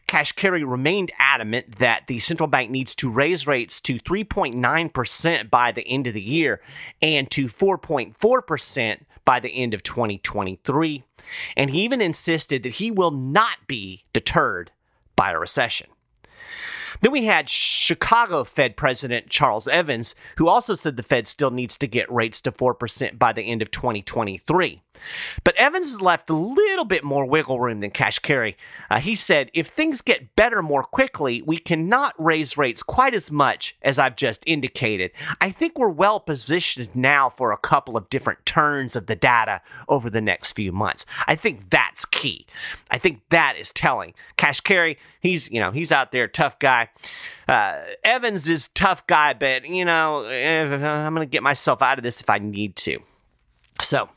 Kashkari 0.10 0.68
remained 0.68 1.12
adamant 1.20 1.78
that 1.78 2.08
the 2.08 2.18
central 2.18 2.48
bank 2.48 2.72
needs 2.72 2.96
to 2.96 3.12
raise 3.12 3.46
rates 3.46 3.80
to 3.82 4.00
3.9% 4.00 5.50
by 5.52 5.72
the 5.72 5.88
end 5.88 6.08
of 6.08 6.16
the 6.16 6.22
year 6.22 6.62
and 7.00 7.30
to 7.30 7.46
4.4% 7.46 9.02
by 9.24 9.40
the 9.40 9.50
end 9.50 9.76
of 9.76 9.84
2023. 9.84 11.04
And 11.56 11.70
he 11.70 11.84
even 11.84 12.02
insisted 12.02 12.64
that 12.64 12.74
he 12.74 12.90
will 12.90 13.12
not 13.12 13.58
be 13.68 14.04
deterred 14.12 14.72
by 15.16 15.32
a 15.32 15.40
recession. 15.40 15.88
Then 17.02 17.12
we 17.12 17.26
had 17.26 17.50
Chicago 17.50 18.44
Fed 18.44 18.76
President 18.76 19.30
Charles 19.30 19.68
Evans, 19.68 20.16
who 20.38 20.48
also 20.48 20.74
said 20.74 20.98
the 20.98 21.04
Fed 21.04 21.28
still 21.28 21.52
needs 21.52 21.78
to 21.78 21.88
get 21.88 22.12
rates 22.12 22.42
to 22.42 22.52
4% 22.52 23.18
by 23.18 23.34
the 23.34 23.42
end 23.42 23.62
of 23.62 23.72
2023. 23.72 24.82
But 25.44 25.56
Evans 25.56 26.02
left 26.02 26.30
a 26.30 26.36
little 26.36 26.84
bit 26.84 27.04
more 27.04 27.26
wiggle 27.26 27.60
room 27.60 27.80
than 27.80 27.92
Kashkari. 27.92 28.56
Uh, 28.92 29.00
he 29.00 29.16
said, 29.16 29.50
if 29.54 29.68
things 29.68 30.02
get 30.02 30.36
better 30.36 30.62
more 30.62 30.84
quickly, 30.84 31.42
we 31.42 31.58
cannot 31.58 32.14
raise 32.18 32.58
rates 32.58 32.84
quite 32.84 33.14
as 33.14 33.32
much 33.32 33.78
as 33.82 33.98
I've 33.98 34.18
just 34.18 34.44
indicated. 34.46 35.12
I 35.40 35.52
think 35.52 35.78
we're 35.78 35.90
well 35.90 36.20
positioned 36.20 36.96
now 36.96 37.30
for 37.30 37.52
a 37.52 37.58
couple 37.58 37.96
of 37.96 38.10
different 38.10 38.46
turns 38.46 38.98
of 38.98 39.08
the 39.08 39.16
data 39.16 39.62
over 39.88 40.10
the 40.10 40.22
next 40.22 40.52
few 40.52 40.74
months. 40.74 41.06
I 41.28 41.36
think 41.36 41.70
that's 41.70 42.04
key. 42.06 42.46
I 42.92 42.98
think 42.98 43.22
that 43.30 43.56
is 43.58 43.72
telling. 43.72 44.14
Cash 44.36 44.60
Kashkari, 44.62 44.98
he's, 45.20 45.50
you 45.52 45.60
know, 45.60 45.72
he's 45.72 45.92
out 45.92 46.12
there, 46.12 46.28
tough 46.28 46.60
guy. 46.60 46.90
Uh, 47.48 47.80
Evans 48.04 48.48
is 48.48 48.68
tough 48.70 49.06
guy, 49.08 49.34
but, 49.34 49.66
you 49.66 49.86
know, 49.86 50.26
I'm 50.26 51.16
going 51.16 51.28
to 51.28 51.32
get 51.32 51.44
myself 51.44 51.82
out 51.82 51.98
of 51.98 52.04
this 52.04 52.22
if 52.22 52.30
I 52.30 52.38
need 52.40 52.76
to. 52.78 53.00
So, 53.82 54.10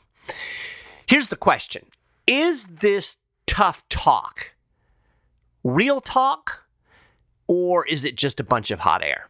Here's 1.07 1.29
the 1.29 1.35
question 1.35 1.85
Is 2.27 2.65
this 2.65 3.19
tough 3.45 3.87
talk 3.89 4.53
real 5.63 6.01
talk, 6.01 6.63
or 7.47 7.85
is 7.85 8.03
it 8.03 8.15
just 8.15 8.39
a 8.39 8.43
bunch 8.43 8.71
of 8.71 8.79
hot 8.79 9.03
air? 9.03 9.29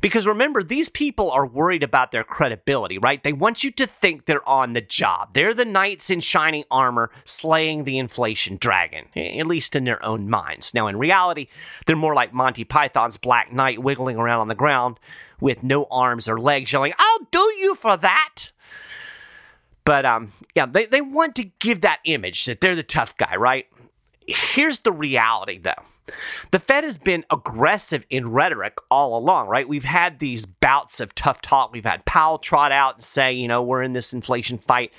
Because 0.00 0.26
remember, 0.26 0.62
these 0.62 0.88
people 0.88 1.30
are 1.30 1.46
worried 1.46 1.82
about 1.82 2.12
their 2.12 2.24
credibility, 2.24 2.98
right? 2.98 3.22
They 3.22 3.32
want 3.32 3.64
you 3.64 3.70
to 3.72 3.86
think 3.86 4.26
they're 4.26 4.48
on 4.48 4.72
the 4.72 4.80
job. 4.80 5.34
They're 5.34 5.54
the 5.54 5.64
knights 5.64 6.10
in 6.10 6.20
shining 6.20 6.64
armor 6.70 7.10
slaying 7.24 7.84
the 7.84 7.98
inflation 7.98 8.56
dragon, 8.56 9.06
at 9.16 9.46
least 9.46 9.76
in 9.76 9.84
their 9.84 10.04
own 10.04 10.28
minds. 10.28 10.74
Now, 10.74 10.86
in 10.86 10.96
reality, 10.98 11.48
they're 11.86 11.96
more 11.96 12.14
like 12.14 12.32
Monty 12.32 12.64
Python's 12.64 13.16
Black 13.16 13.52
Knight 13.52 13.82
wiggling 13.82 14.16
around 14.16 14.40
on 14.40 14.48
the 14.48 14.54
ground 14.54 14.98
with 15.40 15.62
no 15.62 15.86
arms 15.90 16.28
or 16.28 16.38
legs, 16.38 16.72
yelling, 16.72 16.94
I'll 16.96 17.26
do 17.30 17.52
you 17.58 17.74
for 17.74 17.96
that. 17.96 18.52
But 19.84 20.04
um, 20.04 20.32
yeah, 20.54 20.66
they, 20.66 20.86
they 20.86 21.00
want 21.00 21.34
to 21.36 21.44
give 21.44 21.80
that 21.80 21.98
image 22.04 22.44
that 22.46 22.60
they're 22.60 22.76
the 22.76 22.82
tough 22.82 23.16
guy, 23.16 23.36
right? 23.36 23.66
Here's 24.26 24.80
the 24.80 24.92
reality, 24.92 25.58
though. 25.58 25.72
The 26.50 26.58
Fed 26.58 26.82
has 26.84 26.98
been 26.98 27.24
aggressive 27.30 28.04
in 28.10 28.30
rhetoric 28.30 28.78
all 28.90 29.16
along, 29.16 29.46
right? 29.46 29.68
We've 29.68 29.84
had 29.84 30.18
these 30.18 30.46
bouts 30.46 30.98
of 30.98 31.14
tough 31.14 31.40
talk. 31.40 31.72
We've 31.72 31.84
had 31.84 32.04
Powell 32.04 32.38
trot 32.38 32.72
out 32.72 32.96
and 32.96 33.04
say, 33.04 33.32
you 33.32 33.46
know, 33.46 33.62
we're 33.62 33.82
in 33.82 33.92
this 33.92 34.12
inflation 34.12 34.58
fight. 34.58 34.90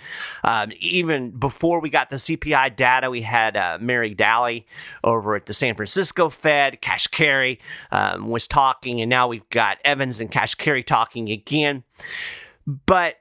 Um, 0.43 0.71
even 0.79 1.31
before 1.31 1.81
we 1.81 1.89
got 1.89 2.09
the 2.09 2.15
CPI 2.15 2.75
data, 2.75 3.09
we 3.09 3.21
had 3.21 3.57
uh, 3.57 3.77
Mary 3.81 4.13
Daly 4.13 4.65
over 5.03 5.35
at 5.35 5.45
the 5.45 5.53
San 5.53 5.75
Francisco 5.75 6.29
Fed. 6.29 6.79
Kashkari 6.81 7.59
um, 7.91 8.29
was 8.29 8.47
talking, 8.47 9.01
and 9.01 9.09
now 9.09 9.27
we've 9.27 9.49
got 9.49 9.77
Evans 9.83 10.21
and 10.21 10.31
Cash 10.31 10.43
Kashkari 10.43 10.85
talking 10.85 11.29
again. 11.29 11.83
But 12.67 13.15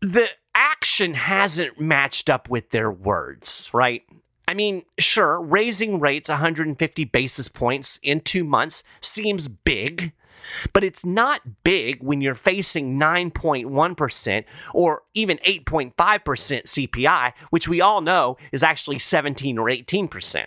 the 0.00 0.28
action 0.54 1.14
hasn't 1.14 1.80
matched 1.80 2.30
up 2.30 2.48
with 2.48 2.70
their 2.70 2.90
words, 2.90 3.70
right? 3.72 4.02
I 4.48 4.54
mean, 4.54 4.84
sure, 4.98 5.42
raising 5.42 6.00
rates 6.00 6.30
150 6.30 7.04
basis 7.04 7.48
points 7.48 8.00
in 8.02 8.20
two 8.20 8.44
months 8.44 8.82
seems 9.02 9.46
big, 9.46 10.12
but 10.72 10.82
it's 10.82 11.04
not 11.04 11.42
big 11.64 12.02
when 12.02 12.22
you're 12.22 12.34
facing 12.34 12.98
9.1% 12.98 14.44
or 14.72 15.02
even 15.12 15.36
8.5% 15.46 15.92
CPI, 15.94 17.34
which 17.50 17.68
we 17.68 17.82
all 17.82 18.00
know 18.00 18.38
is 18.50 18.62
actually 18.62 18.98
17 18.98 19.58
or 19.58 19.66
18%. 19.66 20.46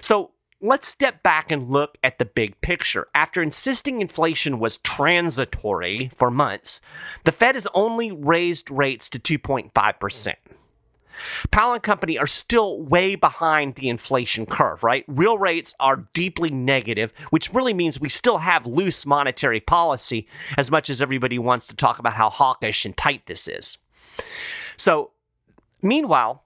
So 0.00 0.30
let's 0.62 0.88
step 0.88 1.22
back 1.22 1.52
and 1.52 1.68
look 1.68 1.98
at 2.02 2.18
the 2.18 2.24
big 2.24 2.58
picture. 2.62 3.08
After 3.14 3.42
insisting 3.42 4.00
inflation 4.00 4.58
was 4.58 4.78
transitory 4.78 6.10
for 6.14 6.30
months, 6.30 6.80
the 7.24 7.32
Fed 7.32 7.56
has 7.56 7.66
only 7.74 8.10
raised 8.10 8.70
rates 8.70 9.10
to 9.10 9.18
2.5%. 9.18 10.34
Powell 11.50 11.74
and 11.74 11.82
Company 11.82 12.18
are 12.18 12.26
still 12.26 12.80
way 12.82 13.14
behind 13.14 13.74
the 13.74 13.88
inflation 13.88 14.46
curve, 14.46 14.82
right? 14.82 15.04
Real 15.08 15.38
rates 15.38 15.74
are 15.80 16.08
deeply 16.12 16.50
negative, 16.50 17.12
which 17.30 17.52
really 17.52 17.74
means 17.74 18.00
we 18.00 18.08
still 18.08 18.38
have 18.38 18.66
loose 18.66 19.06
monetary 19.06 19.60
policy 19.60 20.26
as 20.56 20.70
much 20.70 20.90
as 20.90 21.00
everybody 21.00 21.38
wants 21.38 21.66
to 21.68 21.76
talk 21.76 21.98
about 21.98 22.14
how 22.14 22.30
hawkish 22.30 22.84
and 22.84 22.96
tight 22.96 23.26
this 23.26 23.48
is. 23.48 23.78
So, 24.76 25.10
meanwhile, 25.80 26.44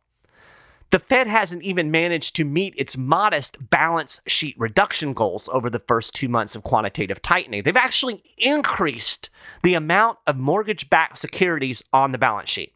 the 0.91 0.99
Fed 1.01 1.27
hasn't 1.27 1.65
even 1.65 1.91
managed 1.91 2.37
to 2.37 2.45
meet 2.45 2.75
its 2.77 2.97
modest 2.97 3.57
balance 3.71 4.21
sheet 4.29 4.55
reduction 4.57 5.15
goals 5.15 5.49
over 5.53 5.69
the 5.69 5.81
first 5.81 6.15
two 6.15 6.29
months 6.29 6.55
of 6.55 6.63
quantitative 6.63 7.21
tightening. 7.23 7.65
They've 7.65 7.77
actually 7.77 8.23
increased 8.39 9.31
the 9.63 9.75
amount 9.75 10.19
of 10.29 10.37
mortgage 10.37 10.89
backed 10.89 11.19
securities 11.19 11.83
on 11.93 12.13
the 12.13 12.19
balance 12.19 12.51
sheet. 12.51 12.76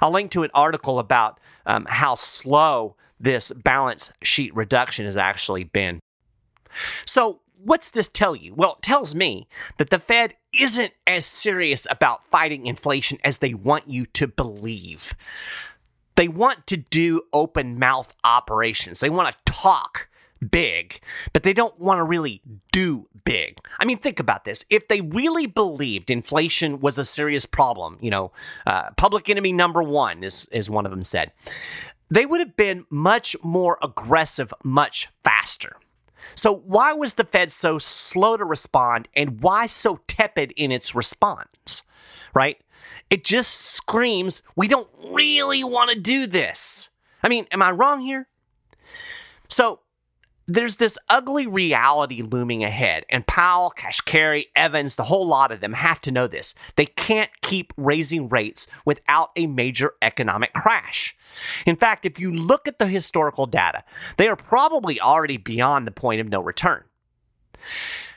I'll 0.00 0.10
link 0.10 0.30
to 0.32 0.42
an 0.42 0.50
article 0.54 0.98
about 0.98 1.40
um, 1.66 1.86
how 1.88 2.14
slow 2.14 2.96
this 3.20 3.50
balance 3.50 4.10
sheet 4.22 4.54
reduction 4.54 5.04
has 5.04 5.16
actually 5.16 5.64
been. 5.64 6.00
So, 7.04 7.40
what's 7.62 7.90
this 7.90 8.08
tell 8.08 8.36
you? 8.36 8.54
Well, 8.54 8.74
it 8.78 8.82
tells 8.82 9.14
me 9.14 9.48
that 9.78 9.90
the 9.90 9.98
Fed 9.98 10.34
isn't 10.58 10.92
as 11.06 11.26
serious 11.26 11.86
about 11.90 12.24
fighting 12.30 12.66
inflation 12.66 13.18
as 13.24 13.38
they 13.38 13.54
want 13.54 13.88
you 13.88 14.06
to 14.06 14.28
believe. 14.28 15.14
They 16.14 16.28
want 16.28 16.66
to 16.68 16.76
do 16.76 17.22
open 17.32 17.78
mouth 17.78 18.12
operations. 18.24 19.00
They 19.00 19.10
want 19.10 19.34
to 19.34 19.52
talk 19.52 20.08
big, 20.50 21.00
but 21.32 21.42
they 21.42 21.52
don't 21.52 21.78
want 21.78 21.98
to 21.98 22.04
really 22.04 22.40
do 22.72 23.08
big. 23.24 23.58
I 23.78 23.84
mean, 23.84 23.98
think 23.98 24.20
about 24.20 24.44
this. 24.44 24.64
If 24.70 24.88
they 24.88 25.00
really 25.00 25.46
believed 25.46 26.10
inflation 26.10 26.80
was 26.80 26.98
a 26.98 27.04
serious 27.04 27.46
problem, 27.46 27.98
you 28.00 28.10
know, 28.10 28.32
uh, 28.66 28.90
public 28.96 29.28
enemy 29.28 29.52
number 29.52 29.82
one 29.82 30.24
is, 30.24 30.46
is 30.52 30.70
one 30.70 30.86
of 30.86 30.90
them 30.90 31.02
said, 31.02 31.32
they 32.10 32.24
would 32.24 32.40
have 32.40 32.56
been 32.56 32.86
much 32.90 33.36
more 33.42 33.78
aggressive, 33.82 34.52
much 34.64 35.08
faster. 35.24 35.76
So, 36.34 36.54
why 36.54 36.92
was 36.92 37.14
the 37.14 37.24
Fed 37.24 37.50
so 37.50 37.78
slow 37.78 38.36
to 38.36 38.44
respond 38.44 39.08
and 39.14 39.40
why 39.40 39.66
so 39.66 40.00
tepid 40.06 40.52
in 40.52 40.70
its 40.72 40.94
response? 40.94 41.82
Right? 42.34 42.60
It 43.10 43.24
just 43.24 43.66
screams, 43.66 44.42
we 44.54 44.68
don't 44.68 44.88
really 45.10 45.64
want 45.64 45.90
to 45.90 45.98
do 45.98 46.26
this. 46.26 46.90
I 47.22 47.28
mean, 47.28 47.46
am 47.50 47.62
I 47.62 47.70
wrong 47.70 48.00
here? 48.00 48.28
So, 49.48 49.80
there's 50.48 50.76
this 50.76 50.98
ugly 51.08 51.46
reality 51.46 52.22
looming 52.22 52.64
ahead, 52.64 53.04
and 53.10 53.26
Powell, 53.26 53.72
Kashkari, 53.76 54.46
Evans, 54.56 54.96
the 54.96 55.04
whole 55.04 55.26
lot 55.26 55.52
of 55.52 55.60
them 55.60 55.74
have 55.74 56.00
to 56.00 56.10
know 56.10 56.26
this. 56.26 56.54
They 56.76 56.86
can't 56.86 57.30
keep 57.42 57.72
raising 57.76 58.28
rates 58.28 58.66
without 58.84 59.30
a 59.36 59.46
major 59.46 59.92
economic 60.02 60.54
crash. 60.54 61.14
In 61.66 61.76
fact, 61.76 62.06
if 62.06 62.18
you 62.18 62.32
look 62.32 62.66
at 62.66 62.78
the 62.78 62.86
historical 62.86 63.46
data, 63.46 63.84
they 64.16 64.26
are 64.26 64.36
probably 64.36 65.00
already 65.00 65.36
beyond 65.36 65.86
the 65.86 65.92
point 65.92 66.20
of 66.20 66.28
no 66.28 66.40
return. 66.40 66.82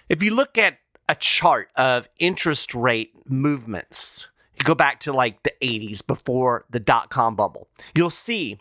If 0.10 0.24
you 0.24 0.34
look 0.34 0.58
at 0.58 0.78
a 1.10 1.16
chart 1.16 1.70
of 1.76 2.08
interest 2.18 2.74
rate 2.74 3.12
movements 3.28 4.30
you 4.62 4.66
go 4.66 4.76
back 4.76 5.00
to 5.00 5.12
like 5.12 5.42
the 5.42 5.54
80s 5.64 6.06
before 6.06 6.66
the 6.70 6.80
dot 6.80 7.10
com 7.10 7.36
bubble, 7.36 7.68
you'll 7.96 8.12
see 8.12 8.60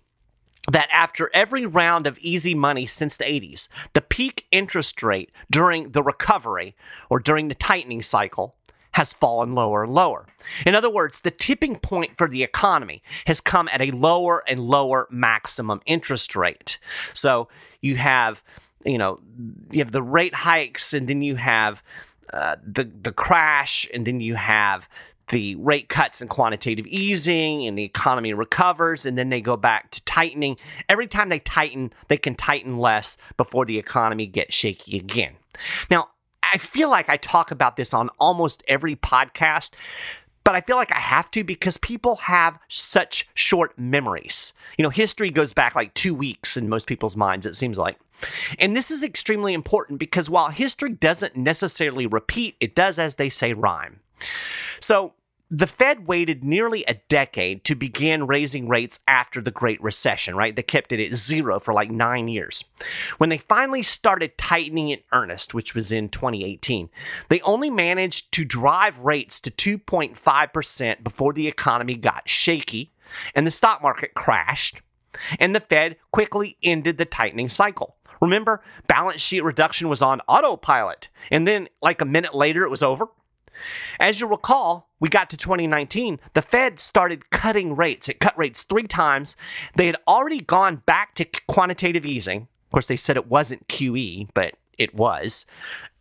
that 0.73 0.89
after 0.93 1.31
every 1.35 1.67
round 1.67 2.07
of 2.07 2.19
easy 2.19 2.55
money 2.55 2.87
since 2.87 3.17
the 3.17 3.25
80s, 3.25 3.69
the 3.93 4.01
peak 4.01 4.47
interest 4.53 5.03
rate 5.03 5.31
during 5.51 5.91
the 5.91 6.03
recovery 6.03 6.77
or 7.09 7.19
during 7.19 7.49
the 7.49 7.55
tightening 7.55 8.03
cycle 8.03 8.55
has 8.93 9.13
fallen 9.13 9.55
lower 9.55 9.85
and 9.85 9.95
lower. 9.95 10.27
In 10.67 10.75
other 10.75 10.91
words, 10.91 11.21
the 11.21 11.31
tipping 11.31 11.77
point 11.77 12.17
for 12.17 12.29
the 12.29 12.43
economy 12.43 13.03
has 13.27 13.41
come 13.41 13.69
at 13.73 13.81
a 13.81 13.91
lower 13.93 14.43
and 14.49 14.59
lower 14.59 15.07
maximum 15.11 15.81
interest 15.87 16.35
rate. 16.35 16.79
So 17.13 17.49
you 17.81 17.97
have, 17.97 18.43
you 18.85 18.99
know, 18.99 19.21
you 19.71 19.79
have 19.79 19.93
the 19.93 20.03
rate 20.03 20.35
hikes, 20.35 20.93
and 20.93 21.09
then 21.09 21.23
you 21.23 21.37
have 21.37 21.83
uh, 22.33 22.57
the 22.65 22.85
the 22.85 23.13
crash, 23.13 23.89
and 23.95 24.05
then 24.07 24.21
you 24.21 24.35
have 24.35 24.89
the 25.31 25.55
rate 25.57 25.89
cuts 25.89 26.21
and 26.21 26.29
quantitative 26.29 26.87
easing 26.87 27.67
and 27.67 27.79
the 27.79 27.85
economy 27.85 28.35
recovers 28.35 29.07
and 29.07 29.17
then 29.17 29.31
they 29.31 29.41
go 29.41 29.57
back 29.57 29.91
to 29.93 30.05
tightening. 30.05 30.57
Every 30.89 31.07
time 31.07 31.29
they 31.29 31.39
tighten, 31.39 31.93
they 32.09 32.17
can 32.17 32.35
tighten 32.35 32.79
less 32.79 33.17
before 33.37 33.65
the 33.65 33.79
economy 33.79 34.27
gets 34.27 34.55
shaky 34.55 34.99
again. 34.99 35.33
Now, 35.91 36.09
I 36.43 36.59
feel 36.59 36.91
like 36.91 37.09
I 37.09 37.17
talk 37.17 37.51
about 37.51 37.77
this 37.77 37.95
on 37.95 38.09
almost 38.19 38.63
every 38.67 38.97
podcast, 38.97 39.71
but 40.43 40.55
I 40.55 40.63
feel 40.63 40.77
like 40.77 40.93
I 40.93 40.99
have 40.99 41.31
to 41.33 41.45
because 41.45 41.79
people 41.79 42.17
have 42.17 42.59
such 42.69 43.29
short 43.35 43.79
memories. 43.79 44.53
You 44.79 44.83
know, 44.83 44.91
history 44.91 45.31
goes 45.31 45.53
back 45.53 45.75
like 45.75 45.95
two 45.95 46.15
weeks 46.15 46.57
in 46.57 46.69
most 46.69 46.87
people's 46.87 47.17
minds, 47.17 47.47
it 47.47 47.55
seems 47.55 47.79
like. 47.79 47.99
And 48.59 48.75
this 48.75 48.91
is 48.91 49.05
extremely 49.05 49.55
important 49.55 49.99
because 50.01 50.29
while 50.29 50.49
history 50.49 50.91
doesn't 50.91 51.37
necessarily 51.37 52.07
repeat, 52.07 52.57
it 52.61 52.75
does, 52.75 52.99
as 52.99 53.15
they 53.15 53.29
say, 53.29 53.53
rhyme. 53.53 54.01
So, 54.81 55.15
the 55.51 55.67
Fed 55.67 56.07
waited 56.07 56.45
nearly 56.45 56.85
a 56.85 56.95
decade 57.09 57.65
to 57.65 57.75
begin 57.75 58.29
raising 58.29 58.69
rates 58.69 59.01
after 59.09 59.41
the 59.41 59.51
Great 59.51 59.83
Recession, 59.83 60.37
right? 60.37 60.55
They 60.55 60.63
kept 60.63 60.93
it 60.93 61.05
at 61.05 61.17
zero 61.17 61.59
for 61.59 61.75
like 61.75 61.91
nine 61.91 62.29
years. 62.29 62.65
When 63.19 63.31
they 63.31 63.39
finally 63.39 63.83
started 63.83 64.39
tightening 64.39 64.91
in 64.91 65.01
earnest, 65.13 65.53
which 65.53 65.75
was 65.75 65.91
in 65.91 66.09
2018, 66.09 66.89
they 67.29 67.41
only 67.41 67.69
managed 67.69 68.31
to 68.33 68.45
drive 68.45 69.01
rates 69.01 69.41
to 69.41 69.51
2.5% 69.51 71.03
before 71.03 71.33
the 71.33 71.49
economy 71.49 71.97
got 71.97 72.29
shaky 72.29 72.93
and 73.35 73.45
the 73.45 73.51
stock 73.51 73.83
market 73.83 74.15
crashed, 74.15 74.83
and 75.41 75.53
the 75.53 75.61
Fed 75.61 75.97
quickly 76.13 76.57
ended 76.63 76.97
the 76.97 77.05
tightening 77.05 77.49
cycle. 77.49 77.97
Remember, 78.21 78.63
balance 78.87 79.21
sheet 79.21 79.43
reduction 79.43 79.89
was 79.89 80.01
on 80.01 80.21
autopilot, 80.29 81.09
and 81.33 81.49
then 81.49 81.69
like 81.83 82.01
a 82.01 82.05
minute 82.05 82.37
later, 82.37 82.63
it 82.63 82.71
was 82.71 82.85
over. 82.85 83.09
As 83.99 84.21
you 84.21 84.29
recall, 84.29 84.90
we 85.01 85.09
got 85.09 85.31
to 85.31 85.37
2019, 85.37 86.21
the 86.35 86.43
Fed 86.43 86.79
started 86.79 87.31
cutting 87.31 87.75
rates. 87.75 88.09
It 88.09 88.21
cut 88.21 88.37
rates 88.39 88.65
three 88.65 88.87
times. 88.87 89.35
They 89.77 89.87
had 89.87 89.97
already 90.07 90.41
gone 90.41 90.83
back 90.87 91.15
to 91.17 91.27
quantitative 91.49 92.07
easing. 92.07 92.43
Of 92.43 92.73
course, 92.73 92.87
they 92.87 92.97
said 92.97 93.17
it 93.17 93.27
wasn't 93.27 93.67
QE, 93.67 94.29
but 94.35 94.55
it 94.79 94.95
was 94.95 95.47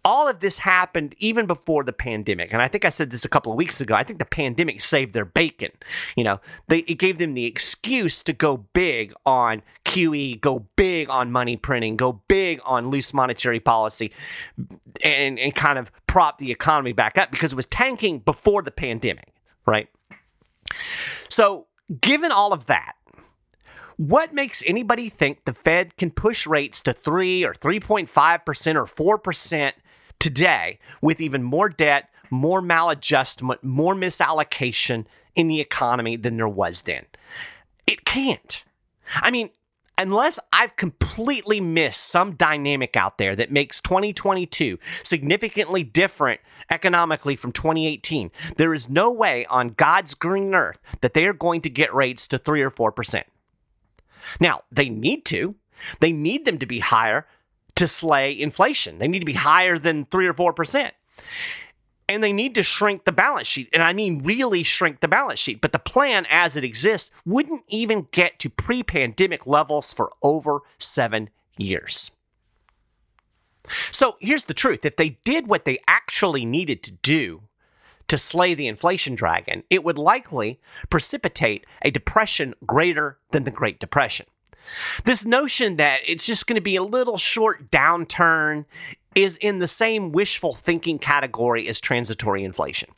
all 0.05 0.27
of 0.27 0.39
this 0.39 0.59
happened 0.59 1.13
even 1.17 1.45
before 1.45 1.83
the 1.83 1.93
pandemic. 1.93 2.53
And 2.53 2.61
I 2.61 2.67
think 2.67 2.85
I 2.85 2.89
said 2.89 3.11
this 3.11 3.25
a 3.25 3.29
couple 3.29 3.51
of 3.51 3.57
weeks 3.57 3.81
ago. 3.81 3.95
I 3.95 4.03
think 4.03 4.19
the 4.19 4.25
pandemic 4.25 4.81
saved 4.81 5.13
their 5.13 5.25
bacon. 5.25 5.71
You 6.15 6.23
know, 6.23 6.39
they, 6.67 6.79
it 6.79 6.99
gave 6.99 7.17
them 7.17 7.33
the 7.33 7.45
excuse 7.45 8.21
to 8.23 8.33
go 8.33 8.65
big 8.73 9.13
on 9.25 9.61
QE, 9.89 10.39
go 10.39 10.65
big 10.75 11.09
on 11.09 11.31
money 11.31 11.57
printing, 11.57 11.95
go 11.97 12.21
big 12.27 12.61
on 12.63 12.89
loose 12.89 13.13
monetary 13.13 13.59
policy, 13.59 14.11
and, 15.03 15.39
and 15.39 15.55
kind 15.55 15.79
of 15.79 15.91
prop 16.07 16.37
the 16.37 16.51
economy 16.51 16.93
back 16.93 17.17
up 17.17 17.31
because 17.31 17.53
it 17.53 17.55
was 17.55 17.65
tanking 17.65 18.19
before 18.19 18.61
the 18.61 18.71
pandemic, 18.71 19.33
right? 19.65 19.87
So, 21.27 21.65
given 22.01 22.31
all 22.31 22.53
of 22.53 22.65
that, 22.65 22.93
what 23.97 24.33
makes 24.33 24.63
anybody 24.65 25.09
think 25.09 25.43
the 25.45 25.53
Fed 25.53 25.97
can 25.97 26.11
push 26.11 26.45
rates 26.45 26.81
to 26.83 26.93
3 26.93 27.43
or 27.43 27.53
3.5% 27.53 28.75
or 28.95 29.19
4% 29.19 29.71
today 30.19 30.79
with 31.01 31.19
even 31.19 31.43
more 31.43 31.67
debt, 31.67 32.09
more 32.29 32.61
maladjustment, 32.61 33.63
more 33.63 33.95
misallocation 33.95 35.05
in 35.35 35.47
the 35.47 35.59
economy 35.59 36.15
than 36.15 36.37
there 36.37 36.47
was 36.47 36.83
then. 36.83 37.05
It 37.87 38.05
can't. 38.05 38.63
I 39.15 39.31
mean, 39.31 39.49
unless 39.99 40.39
I've 40.53 40.77
completely 40.77 41.59
missed 41.59 42.07
some 42.07 42.35
dynamic 42.35 42.95
out 42.95 43.17
there 43.17 43.35
that 43.35 43.51
makes 43.51 43.81
2022 43.81 44.79
significantly 45.03 45.83
different 45.83 46.39
economically 46.71 47.35
from 47.35 47.51
2018, 47.51 48.31
there 48.55 48.73
is 48.73 48.89
no 48.89 49.11
way 49.11 49.45
on 49.47 49.69
God's 49.69 50.13
green 50.15 50.55
earth 50.55 50.79
that 51.01 51.13
they 51.13 51.25
are 51.25 51.33
going 51.33 51.61
to 51.61 51.69
get 51.69 51.93
rates 51.93 52.29
to 52.29 52.37
3 52.37 52.61
or 52.61 52.71
4%. 52.71 53.23
Now, 54.39 54.63
they 54.71 54.89
need 54.89 55.25
to. 55.25 55.55
They 55.99 56.13
need 56.13 56.45
them 56.45 56.59
to 56.59 56.65
be 56.65 56.79
higher 56.79 57.27
to 57.75 57.87
slay 57.87 58.39
inflation. 58.39 58.99
They 58.99 59.07
need 59.07 59.19
to 59.19 59.25
be 59.25 59.33
higher 59.33 59.77
than 59.77 60.05
3 60.05 60.27
or 60.27 60.33
4%. 60.33 60.91
And 62.09 62.21
they 62.21 62.33
need 62.33 62.55
to 62.55 62.63
shrink 62.63 63.05
the 63.05 63.13
balance 63.13 63.47
sheet. 63.47 63.69
And 63.71 63.81
I 63.81 63.93
mean, 63.93 64.23
really 64.23 64.63
shrink 64.63 64.99
the 64.99 65.07
balance 65.07 65.39
sheet. 65.39 65.61
But 65.61 65.71
the 65.71 65.79
plan 65.79 66.25
as 66.29 66.57
it 66.57 66.65
exists 66.65 67.11
wouldn't 67.25 67.63
even 67.69 68.07
get 68.11 68.39
to 68.39 68.49
pre 68.49 68.83
pandemic 68.83 69.47
levels 69.47 69.93
for 69.93 70.11
over 70.21 70.59
seven 70.79 71.29
years. 71.57 72.11
So 73.91 74.17
here's 74.19 74.45
the 74.45 74.53
truth 74.53 74.83
if 74.85 74.95
they 74.95 75.19
did 75.23 75.47
what 75.47 75.65
they 75.65 75.77
actually 75.87 76.45
needed 76.45 76.83
to 76.83 76.91
do 76.91 77.43
to 78.07 78.17
slay 78.17 78.55
the 78.55 78.67
inflation 78.67 79.15
dragon, 79.15 79.63
it 79.69 79.83
would 79.83 79.99
likely 79.99 80.59
precipitate 80.89 81.65
a 81.83 81.91
depression 81.91 82.55
greater 82.65 83.19
than 83.31 83.43
the 83.43 83.51
Great 83.51 83.79
Depression. 83.79 84.25
This 85.05 85.25
notion 85.25 85.77
that 85.77 86.01
it's 86.05 86.25
just 86.25 86.47
going 86.47 86.55
to 86.55 86.61
be 86.61 86.75
a 86.75 86.83
little 86.83 87.17
short 87.17 87.71
downturn 87.71 88.65
is 89.15 89.35
in 89.37 89.59
the 89.59 89.67
same 89.67 90.11
wishful 90.11 90.53
thinking 90.53 90.99
category 90.99 91.67
as 91.67 91.79
transitory 91.81 92.43
inflation. 92.43 92.89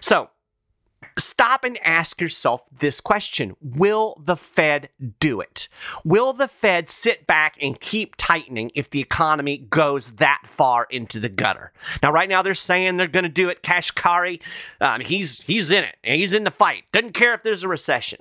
So, 0.00 0.30
stop 1.18 1.64
and 1.64 1.78
ask 1.84 2.20
yourself 2.20 2.64
this 2.78 3.00
question 3.00 3.56
Will 3.60 4.20
the 4.22 4.36
Fed 4.36 4.88
do 5.20 5.40
it? 5.40 5.68
Will 6.04 6.32
the 6.32 6.48
Fed 6.48 6.88
sit 6.88 7.26
back 7.26 7.56
and 7.60 7.78
keep 7.80 8.14
tightening 8.16 8.70
if 8.74 8.90
the 8.90 9.00
economy 9.00 9.58
goes 9.58 10.12
that 10.12 10.42
far 10.46 10.86
into 10.90 11.20
the 11.20 11.28
gutter? 11.28 11.72
Now, 12.02 12.12
right 12.12 12.28
now, 12.28 12.42
they're 12.42 12.54
saying 12.54 12.96
they're 12.96 13.06
going 13.06 13.24
to 13.24 13.28
do 13.28 13.48
it. 13.48 13.62
Kashkari, 13.62 14.40
um, 14.80 15.00
he's, 15.00 15.40
he's 15.42 15.70
in 15.70 15.84
it, 15.84 15.96
he's 16.02 16.34
in 16.34 16.44
the 16.44 16.50
fight. 16.50 16.84
Doesn't 16.92 17.14
care 17.14 17.34
if 17.34 17.42
there's 17.42 17.62
a 17.62 17.68
recession. 17.68 18.20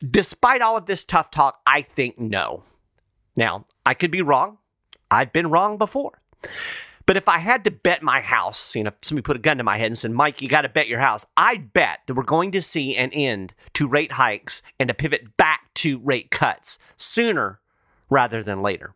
Despite 0.00 0.62
all 0.62 0.76
of 0.76 0.86
this 0.86 1.04
tough 1.04 1.30
talk, 1.30 1.60
I 1.64 1.82
think 1.82 2.18
no. 2.18 2.64
Now, 3.36 3.66
I 3.86 3.94
could 3.94 4.10
be 4.10 4.22
wrong. 4.22 4.58
I've 5.12 5.32
been 5.32 5.50
wrong 5.50 5.76
before. 5.76 6.18
But 7.04 7.16
if 7.16 7.28
I 7.28 7.38
had 7.38 7.64
to 7.64 7.70
bet 7.70 8.02
my 8.02 8.20
house, 8.20 8.74
you 8.74 8.84
know, 8.84 8.92
somebody 9.02 9.22
put 9.22 9.36
a 9.36 9.40
gun 9.40 9.58
to 9.58 9.64
my 9.64 9.76
head 9.76 9.88
and 9.88 9.98
said, 9.98 10.12
Mike, 10.12 10.40
you 10.40 10.48
got 10.48 10.62
to 10.62 10.68
bet 10.68 10.88
your 10.88 11.00
house, 11.00 11.26
I'd 11.36 11.72
bet 11.72 12.00
that 12.06 12.14
we're 12.14 12.22
going 12.22 12.52
to 12.52 12.62
see 12.62 12.96
an 12.96 13.12
end 13.12 13.52
to 13.74 13.86
rate 13.86 14.12
hikes 14.12 14.62
and 14.80 14.88
a 14.88 14.94
pivot 14.94 15.36
back 15.36 15.74
to 15.74 15.98
rate 15.98 16.30
cuts 16.30 16.78
sooner 16.96 17.60
rather 18.08 18.42
than 18.42 18.62
later. 18.62 18.94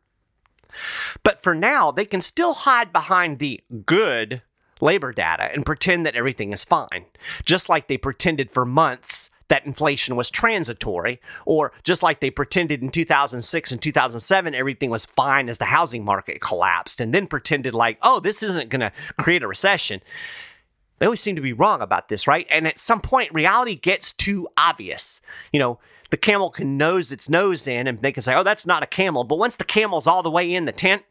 But 1.22 1.42
for 1.42 1.54
now, 1.54 1.90
they 1.90 2.04
can 2.04 2.20
still 2.20 2.54
hide 2.54 2.92
behind 2.92 3.38
the 3.38 3.60
good 3.84 4.42
labor 4.80 5.12
data 5.12 5.50
and 5.52 5.66
pretend 5.66 6.06
that 6.06 6.16
everything 6.16 6.52
is 6.52 6.64
fine, 6.64 7.06
just 7.44 7.68
like 7.68 7.88
they 7.88 7.96
pretended 7.96 8.50
for 8.50 8.64
months 8.64 9.30
that 9.48 9.66
inflation 9.66 10.16
was 10.16 10.30
transitory, 10.30 11.20
or 11.44 11.72
just 11.84 12.02
like 12.02 12.20
they 12.20 12.30
pretended 12.30 12.82
in 12.82 12.90
2006 12.90 13.72
and 13.72 13.80
2007, 13.80 14.54
everything 14.54 14.90
was 14.90 15.06
fine 15.06 15.48
as 15.48 15.58
the 15.58 15.64
housing 15.64 16.04
market 16.04 16.40
collapsed, 16.40 17.00
and 17.00 17.14
then 17.14 17.26
pretended 17.26 17.74
like, 17.74 17.98
oh, 18.02 18.20
this 18.20 18.42
isn't 18.42 18.70
going 18.70 18.80
to 18.80 18.92
create 19.18 19.42
a 19.42 19.48
recession. 19.48 20.00
They 20.98 21.06
always 21.06 21.20
seem 21.20 21.36
to 21.36 21.42
be 21.42 21.52
wrong 21.52 21.82
about 21.82 22.08
this, 22.08 22.26
right? 22.26 22.46
And 22.50 22.66
at 22.66 22.78
some 22.78 23.00
point, 23.00 23.34
reality 23.34 23.74
gets 23.74 24.12
too 24.12 24.48
obvious. 24.56 25.20
You 25.52 25.60
know, 25.60 25.78
the 26.10 26.16
camel 26.16 26.50
can 26.50 26.76
nose 26.78 27.12
its 27.12 27.28
nose 27.28 27.66
in 27.66 27.86
and 27.86 28.00
they 28.00 28.12
can 28.12 28.22
say, 28.22 28.34
oh, 28.34 28.42
that's 28.42 28.66
not 28.66 28.82
a 28.82 28.86
camel. 28.86 29.24
But 29.24 29.38
once 29.38 29.56
the 29.56 29.64
camel's 29.64 30.06
all 30.06 30.22
the 30.22 30.30
way 30.30 30.54
in 30.54 30.64
the 30.64 30.72
tent, 30.72 31.02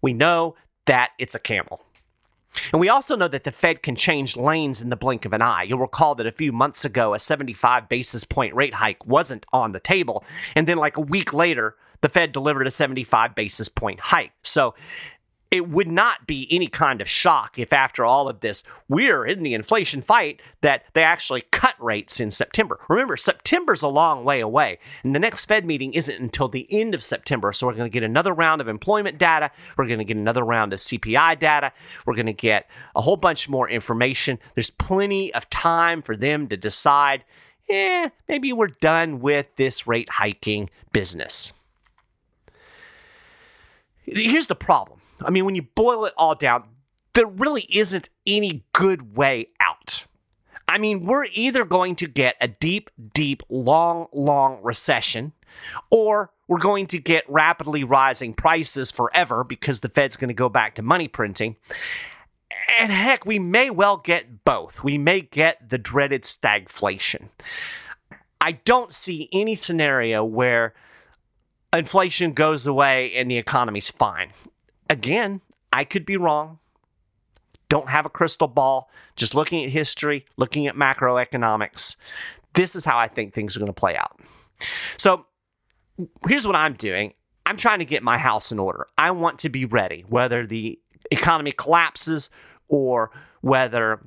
we 0.00 0.12
know 0.14 0.56
that 0.86 1.10
it's 1.18 1.34
a 1.34 1.38
camel. 1.38 1.82
And 2.72 2.80
we 2.80 2.88
also 2.88 3.16
know 3.16 3.28
that 3.28 3.44
the 3.44 3.52
Fed 3.52 3.82
can 3.82 3.96
change 3.96 4.36
lanes 4.36 4.82
in 4.82 4.90
the 4.90 4.96
blink 4.96 5.24
of 5.24 5.32
an 5.32 5.42
eye. 5.42 5.62
You'll 5.62 5.78
recall 5.78 6.14
that 6.16 6.26
a 6.26 6.32
few 6.32 6.52
months 6.52 6.84
ago, 6.84 7.14
a 7.14 7.18
75 7.18 7.88
basis 7.88 8.24
point 8.24 8.54
rate 8.54 8.74
hike 8.74 9.06
wasn't 9.06 9.46
on 9.52 9.72
the 9.72 9.80
table. 9.80 10.24
And 10.54 10.66
then, 10.66 10.76
like 10.76 10.96
a 10.96 11.00
week 11.00 11.32
later, 11.32 11.76
the 12.02 12.08
Fed 12.08 12.32
delivered 12.32 12.66
a 12.66 12.70
75 12.70 13.34
basis 13.34 13.68
point 13.68 14.00
hike. 14.00 14.32
So 14.42 14.74
it 15.52 15.68
would 15.68 15.86
not 15.86 16.26
be 16.26 16.48
any 16.50 16.66
kind 16.66 17.02
of 17.02 17.08
shock 17.08 17.58
if 17.58 17.74
after 17.74 18.06
all 18.06 18.26
of 18.26 18.40
this 18.40 18.62
we're 18.88 19.26
in 19.26 19.42
the 19.42 19.52
inflation 19.52 20.00
fight 20.00 20.40
that 20.62 20.84
they 20.94 21.02
actually 21.02 21.42
cut 21.52 21.74
rates 21.78 22.20
in 22.20 22.30
September. 22.30 22.80
Remember, 22.88 23.18
September's 23.18 23.82
a 23.82 23.88
long 23.88 24.24
way 24.24 24.40
away, 24.40 24.78
and 25.04 25.14
the 25.14 25.18
next 25.18 25.44
Fed 25.44 25.66
meeting 25.66 25.92
isn't 25.92 26.18
until 26.18 26.48
the 26.48 26.66
end 26.70 26.94
of 26.94 27.02
September. 27.02 27.52
So 27.52 27.66
we're 27.66 27.74
going 27.74 27.90
to 27.90 27.92
get 27.92 28.02
another 28.02 28.32
round 28.32 28.62
of 28.62 28.68
employment 28.68 29.18
data, 29.18 29.50
we're 29.76 29.86
going 29.86 29.98
to 29.98 30.06
get 30.06 30.16
another 30.16 30.42
round 30.42 30.72
of 30.72 30.78
CPI 30.78 31.38
data, 31.38 31.70
we're 32.06 32.14
going 32.14 32.26
to 32.26 32.32
get 32.32 32.66
a 32.96 33.02
whole 33.02 33.16
bunch 33.16 33.46
more 33.46 33.68
information. 33.68 34.38
There's 34.54 34.70
plenty 34.70 35.34
of 35.34 35.50
time 35.50 36.00
for 36.00 36.16
them 36.16 36.48
to 36.48 36.56
decide, 36.56 37.24
eh, 37.68 38.08
maybe 38.26 38.54
we're 38.54 38.68
done 38.68 39.20
with 39.20 39.54
this 39.56 39.86
rate 39.86 40.08
hiking 40.08 40.70
business. 40.92 41.52
Here's 44.06 44.46
the 44.46 44.54
problem 44.54 45.01
I 45.24 45.30
mean, 45.30 45.44
when 45.44 45.54
you 45.54 45.62
boil 45.62 46.04
it 46.04 46.14
all 46.16 46.34
down, 46.34 46.64
there 47.14 47.26
really 47.26 47.66
isn't 47.70 48.08
any 48.26 48.64
good 48.72 49.16
way 49.16 49.48
out. 49.60 50.06
I 50.68 50.78
mean, 50.78 51.04
we're 51.04 51.26
either 51.32 51.64
going 51.64 51.96
to 51.96 52.06
get 52.06 52.36
a 52.40 52.48
deep, 52.48 52.90
deep, 53.12 53.42
long, 53.50 54.06
long 54.12 54.60
recession, 54.62 55.32
or 55.90 56.30
we're 56.48 56.58
going 56.58 56.86
to 56.88 56.98
get 56.98 57.28
rapidly 57.28 57.84
rising 57.84 58.32
prices 58.32 58.90
forever 58.90 59.44
because 59.44 59.80
the 59.80 59.88
Fed's 59.88 60.16
going 60.16 60.28
to 60.28 60.34
go 60.34 60.48
back 60.48 60.76
to 60.76 60.82
money 60.82 61.08
printing. 61.08 61.56
And 62.80 62.90
heck, 62.90 63.26
we 63.26 63.38
may 63.38 63.70
well 63.70 63.98
get 63.98 64.44
both. 64.44 64.82
We 64.82 64.96
may 64.96 65.20
get 65.20 65.68
the 65.68 65.78
dreaded 65.78 66.22
stagflation. 66.22 67.28
I 68.40 68.52
don't 68.52 68.92
see 68.92 69.28
any 69.32 69.54
scenario 69.54 70.24
where 70.24 70.74
inflation 71.72 72.32
goes 72.32 72.66
away 72.66 73.14
and 73.14 73.30
the 73.30 73.38
economy's 73.38 73.90
fine 73.90 74.32
again, 74.92 75.40
I 75.72 75.84
could 75.84 76.04
be 76.04 76.18
wrong. 76.18 76.58
Don't 77.70 77.88
have 77.88 78.04
a 78.04 78.10
crystal 78.10 78.46
ball. 78.46 78.90
Just 79.16 79.34
looking 79.34 79.64
at 79.64 79.70
history, 79.70 80.26
looking 80.36 80.66
at 80.66 80.76
macroeconomics. 80.76 81.96
This 82.52 82.76
is 82.76 82.84
how 82.84 82.98
I 82.98 83.08
think 83.08 83.32
things 83.32 83.56
are 83.56 83.60
going 83.60 83.72
to 83.72 83.80
play 83.80 83.96
out. 83.96 84.20
So 84.98 85.24
here's 86.28 86.46
what 86.46 86.54
I'm 86.54 86.74
doing 86.74 87.14
I'm 87.46 87.56
trying 87.56 87.78
to 87.80 87.84
get 87.84 88.02
my 88.02 88.18
house 88.18 88.52
in 88.52 88.58
order. 88.58 88.86
I 88.98 89.10
want 89.10 89.40
to 89.40 89.48
be 89.48 89.64
ready, 89.64 90.04
whether 90.08 90.46
the 90.46 90.78
economy 91.10 91.52
collapses 91.52 92.28
or 92.68 93.10
whether 93.40 94.00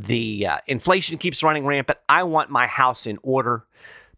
the 0.00 0.46
uh, 0.46 0.58
inflation 0.66 1.18
keeps 1.18 1.42
running 1.42 1.66
rampant. 1.66 1.98
I 2.08 2.22
want 2.22 2.50
my 2.50 2.66
house 2.66 3.06
in 3.06 3.18
order. 3.22 3.66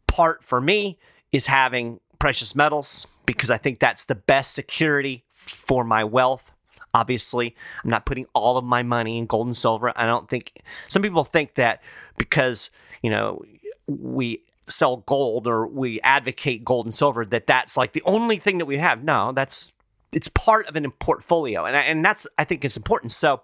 Part 0.07 0.45
for 0.45 0.61
me 0.61 0.99
is 1.33 1.47
having 1.47 2.01
precious 2.19 2.55
metals 2.55 3.07
because 3.25 3.51
I 3.51 3.59
think 3.59 3.81
that's 3.81 4.05
the 4.05 4.15
best 4.15 4.55
security 4.55 5.26
for 5.47 5.85
my 5.85 6.05
wealth. 6.05 6.53
Obviously, 6.95 7.55
I'm 7.85 7.91
not 7.91 8.07
putting 8.07 8.27
all 8.33 8.57
of 8.57 8.65
my 8.65 8.83
money 8.83 9.19
in 9.19 9.27
gold 9.27 9.47
and 9.47 9.57
silver. 9.57 9.93
I 9.97 10.07
don't 10.07 10.29
think 10.29 10.63
some 10.89 11.03
people 11.03 11.25
think 11.25 11.55
that 11.57 11.83
because, 12.17 12.71
you 13.03 13.11
know, 13.11 13.43
we 13.87 14.43
sell 14.67 14.99
gold 14.99 15.47
or 15.47 15.67
we 15.67 16.01
advocate 16.01 16.65
gold 16.65 16.87
and 16.87 16.95
silver 16.95 17.25
that 17.27 17.47
that's 17.47 17.77
like 17.77 17.93
the 17.93 18.03
only 18.05 18.39
thing 18.39 18.59
that 18.59 18.67
we 18.67 18.79
have. 18.79 19.05
No, 19.05 19.33
that's 19.33 19.73
it's 20.13 20.29
part 20.29 20.67
of 20.69 20.77
an 20.77 20.91
portfolio, 20.93 21.65
and 21.65 21.77
I, 21.77 21.81
and 21.83 22.05
that's 22.05 22.27
I 22.39 22.45
think 22.45 22.65
is 22.65 22.77
important. 22.77 23.13
So 23.13 23.43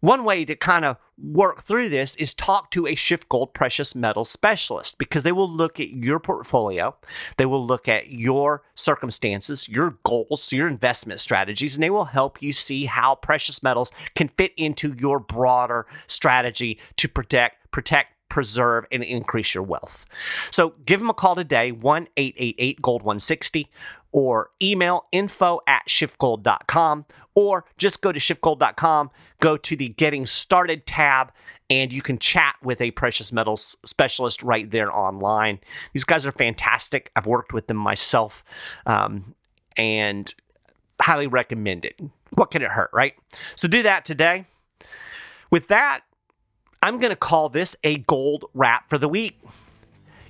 one 0.00 0.24
way 0.24 0.44
to 0.44 0.56
kind 0.56 0.84
of 0.84 0.96
work 1.18 1.62
through 1.62 1.88
this 1.88 2.14
is 2.16 2.34
talk 2.34 2.70
to 2.70 2.86
a 2.86 2.94
SchiffGold 2.94 3.54
precious 3.54 3.94
metal 3.94 4.24
specialist 4.24 4.98
because 4.98 5.22
they 5.22 5.32
will 5.32 5.50
look 5.50 5.80
at 5.80 5.90
your 5.90 6.18
portfolio, 6.18 6.94
they 7.36 7.46
will 7.46 7.64
look 7.64 7.88
at 7.88 8.10
your 8.10 8.62
circumstances, 8.74 9.68
your 9.68 9.96
goals, 10.04 10.52
your 10.52 10.68
investment 10.68 11.20
strategies, 11.20 11.74
and 11.74 11.82
they 11.82 11.90
will 11.90 12.04
help 12.04 12.42
you 12.42 12.52
see 12.52 12.84
how 12.84 13.14
precious 13.14 13.62
metals 13.62 13.90
can 14.14 14.28
fit 14.28 14.52
into 14.56 14.94
your 14.98 15.18
broader 15.18 15.86
strategy 16.06 16.78
to 16.96 17.08
protect 17.08 17.70
protect 17.70 18.12
preserve 18.28 18.84
and 18.90 19.02
increase 19.02 19.54
your 19.54 19.62
wealth. 19.62 20.04
So 20.50 20.74
give 20.84 21.00
them 21.00 21.10
a 21.10 21.14
call 21.14 21.36
today, 21.36 21.72
one 21.72 22.08
eight 22.16 22.34
eight 22.38 22.56
eight 22.58 22.82
Gold 22.82 23.02
160, 23.02 23.70
or 24.16 24.48
email 24.62 25.04
info 25.12 25.60
at 25.66 25.86
schiffgold.com, 25.86 27.04
or 27.34 27.66
just 27.76 28.00
go 28.00 28.10
to 28.10 28.18
schiffgold.com, 28.18 29.10
go 29.40 29.58
to 29.58 29.76
the 29.76 29.90
Getting 29.90 30.24
Started 30.24 30.86
tab, 30.86 31.30
and 31.68 31.92
you 31.92 32.00
can 32.00 32.18
chat 32.18 32.54
with 32.62 32.80
a 32.80 32.92
precious 32.92 33.30
metals 33.30 33.76
specialist 33.84 34.42
right 34.42 34.70
there 34.70 34.90
online. 34.90 35.58
These 35.92 36.04
guys 36.04 36.24
are 36.24 36.32
fantastic. 36.32 37.12
I've 37.14 37.26
worked 37.26 37.52
with 37.52 37.66
them 37.66 37.76
myself 37.76 38.42
um, 38.86 39.34
and 39.76 40.34
highly 40.98 41.26
recommend 41.26 41.84
it. 41.84 42.00
What 42.30 42.50
can 42.50 42.62
it 42.62 42.70
hurt, 42.70 42.88
right? 42.94 43.12
So 43.54 43.68
do 43.68 43.82
that 43.82 44.06
today. 44.06 44.46
With 45.50 45.68
that, 45.68 46.00
I'm 46.82 46.98
going 47.00 47.10
to 47.10 47.16
call 47.16 47.50
this 47.50 47.76
a 47.84 47.98
gold 47.98 48.46
wrap 48.54 48.88
for 48.88 48.96
the 48.96 49.10
week. 49.10 49.38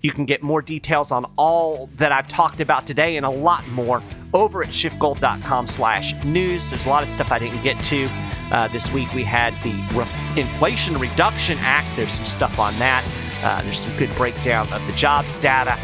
You 0.03 0.13
can 0.13 0.25
get 0.25 0.43
more 0.43 0.63
details 0.63 1.13
on 1.13 1.25
all 1.37 1.89
that 1.97 2.13
I've 2.13 2.29
talked 2.29 2.61
about 2.61 2.87
today 2.87 3.17
and 3.17 3.27
a 3.27 3.31
lot 3.31 3.67
more 3.69 4.03
over 4.33 4.63
at 4.63 4.69
schiffgold.com 4.71 5.67
slash 5.67 6.13
news. 6.25 6.71
There's 6.71 6.87
a 6.87 6.89
lot 6.89 7.03
of 7.03 7.09
stuff 7.09 7.33
I 7.33 7.39
didn't 7.39 7.63
get 7.63 7.83
to. 7.85 8.09
Uh, 8.53 8.69
this 8.69 8.93
week 8.93 9.13
we 9.15 9.23
had 9.23 9.53
the 9.65 9.73
Re- 9.99 10.41
Inflation 10.41 10.99
Reduction 10.99 11.59
Act. 11.61 11.89
There's 11.97 12.13
some 12.13 12.25
stuff 12.25 12.59
on 12.59 12.73
that. 12.79 13.05
Uh, 13.43 13.63
there's 13.63 13.81
some 13.81 13.97
good 13.97 14.15
breakdown 14.17 14.71
of 14.73 14.87
the 14.87 14.93
jobs 14.93 15.35
data. 15.37 15.77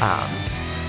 Um, 0.00 0.30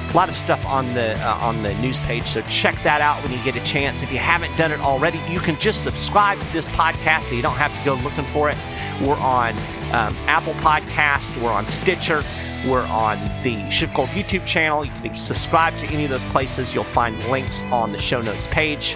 a 0.10 0.14
lot 0.16 0.28
of 0.28 0.36
stuff 0.36 0.66
on 0.66 0.92
the 0.96 1.16
uh, 1.24 1.38
on 1.40 1.62
the 1.62 1.74
news 1.76 2.00
page, 2.00 2.24
so 2.24 2.42
check 2.50 2.76
that 2.82 3.00
out 3.00 3.22
when 3.22 3.32
you 3.32 3.38
get 3.44 3.56
a 3.56 3.64
chance. 3.64 4.02
If 4.02 4.12
you 4.12 4.18
haven't 4.18 4.56
done 4.58 4.72
it 4.72 4.80
already, 4.80 5.20
you 5.30 5.40
can 5.40 5.56
just 5.60 5.84
subscribe 5.84 6.40
to 6.40 6.52
this 6.54 6.68
podcast, 6.70 7.24
so 7.24 7.36
you 7.36 7.44
don't 7.44 7.58
have 7.58 7.78
to 7.78 7.86
go 7.86 7.94
looking 7.96 8.26
for 8.26 8.50
it. 8.50 8.58
We're 9.02 9.20
on 9.20 9.54
um, 9.94 10.16
Apple 10.28 10.54
Podcast. 10.56 11.40
We're 11.42 11.52
on 11.52 11.68
Stitcher. 11.68 12.24
We're 12.68 12.86
on 12.88 13.18
the 13.44 13.56
SchiffGold 13.68 14.08
YouTube 14.08 14.46
channel. 14.46 14.86
You 14.86 14.92
can 14.92 15.16
subscribe 15.16 15.76
to 15.78 15.86
any 15.88 16.04
of 16.04 16.10
those 16.10 16.26
places. 16.26 16.74
You'll 16.74 16.84
find 16.84 17.18
links 17.30 17.62
on 17.72 17.92
the 17.92 17.98
show 17.98 18.22
notes 18.22 18.48
page. 18.48 18.96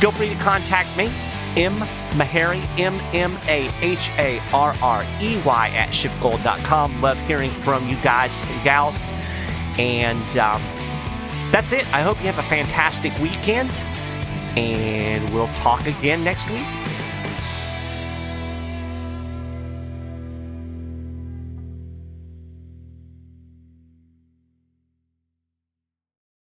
Feel 0.00 0.10
free 0.10 0.30
to 0.30 0.34
contact 0.36 0.96
me, 0.96 1.10
M. 1.56 1.74
Maharrey, 2.16 2.62
M 2.78 2.94
M 3.12 3.36
A 3.46 3.70
H 3.80 4.10
A 4.18 4.40
R 4.52 4.74
R 4.82 5.04
E 5.20 5.40
Y, 5.44 5.68
at 5.74 5.90
schiffgold.com. 5.90 7.00
Love 7.00 7.18
hearing 7.26 7.50
from 7.50 7.88
you 7.88 7.96
guys 7.96 8.48
and 8.50 8.64
gals. 8.64 9.06
And 9.78 10.36
um, 10.36 10.60
that's 11.50 11.72
it. 11.72 11.92
I 11.94 12.02
hope 12.02 12.18
you 12.20 12.26
have 12.26 12.38
a 12.38 12.48
fantastic 12.48 13.16
weekend. 13.18 13.70
And 14.56 15.32
we'll 15.32 15.48
talk 15.48 15.86
again 15.86 16.24
next 16.24 16.50
week. 16.50 16.66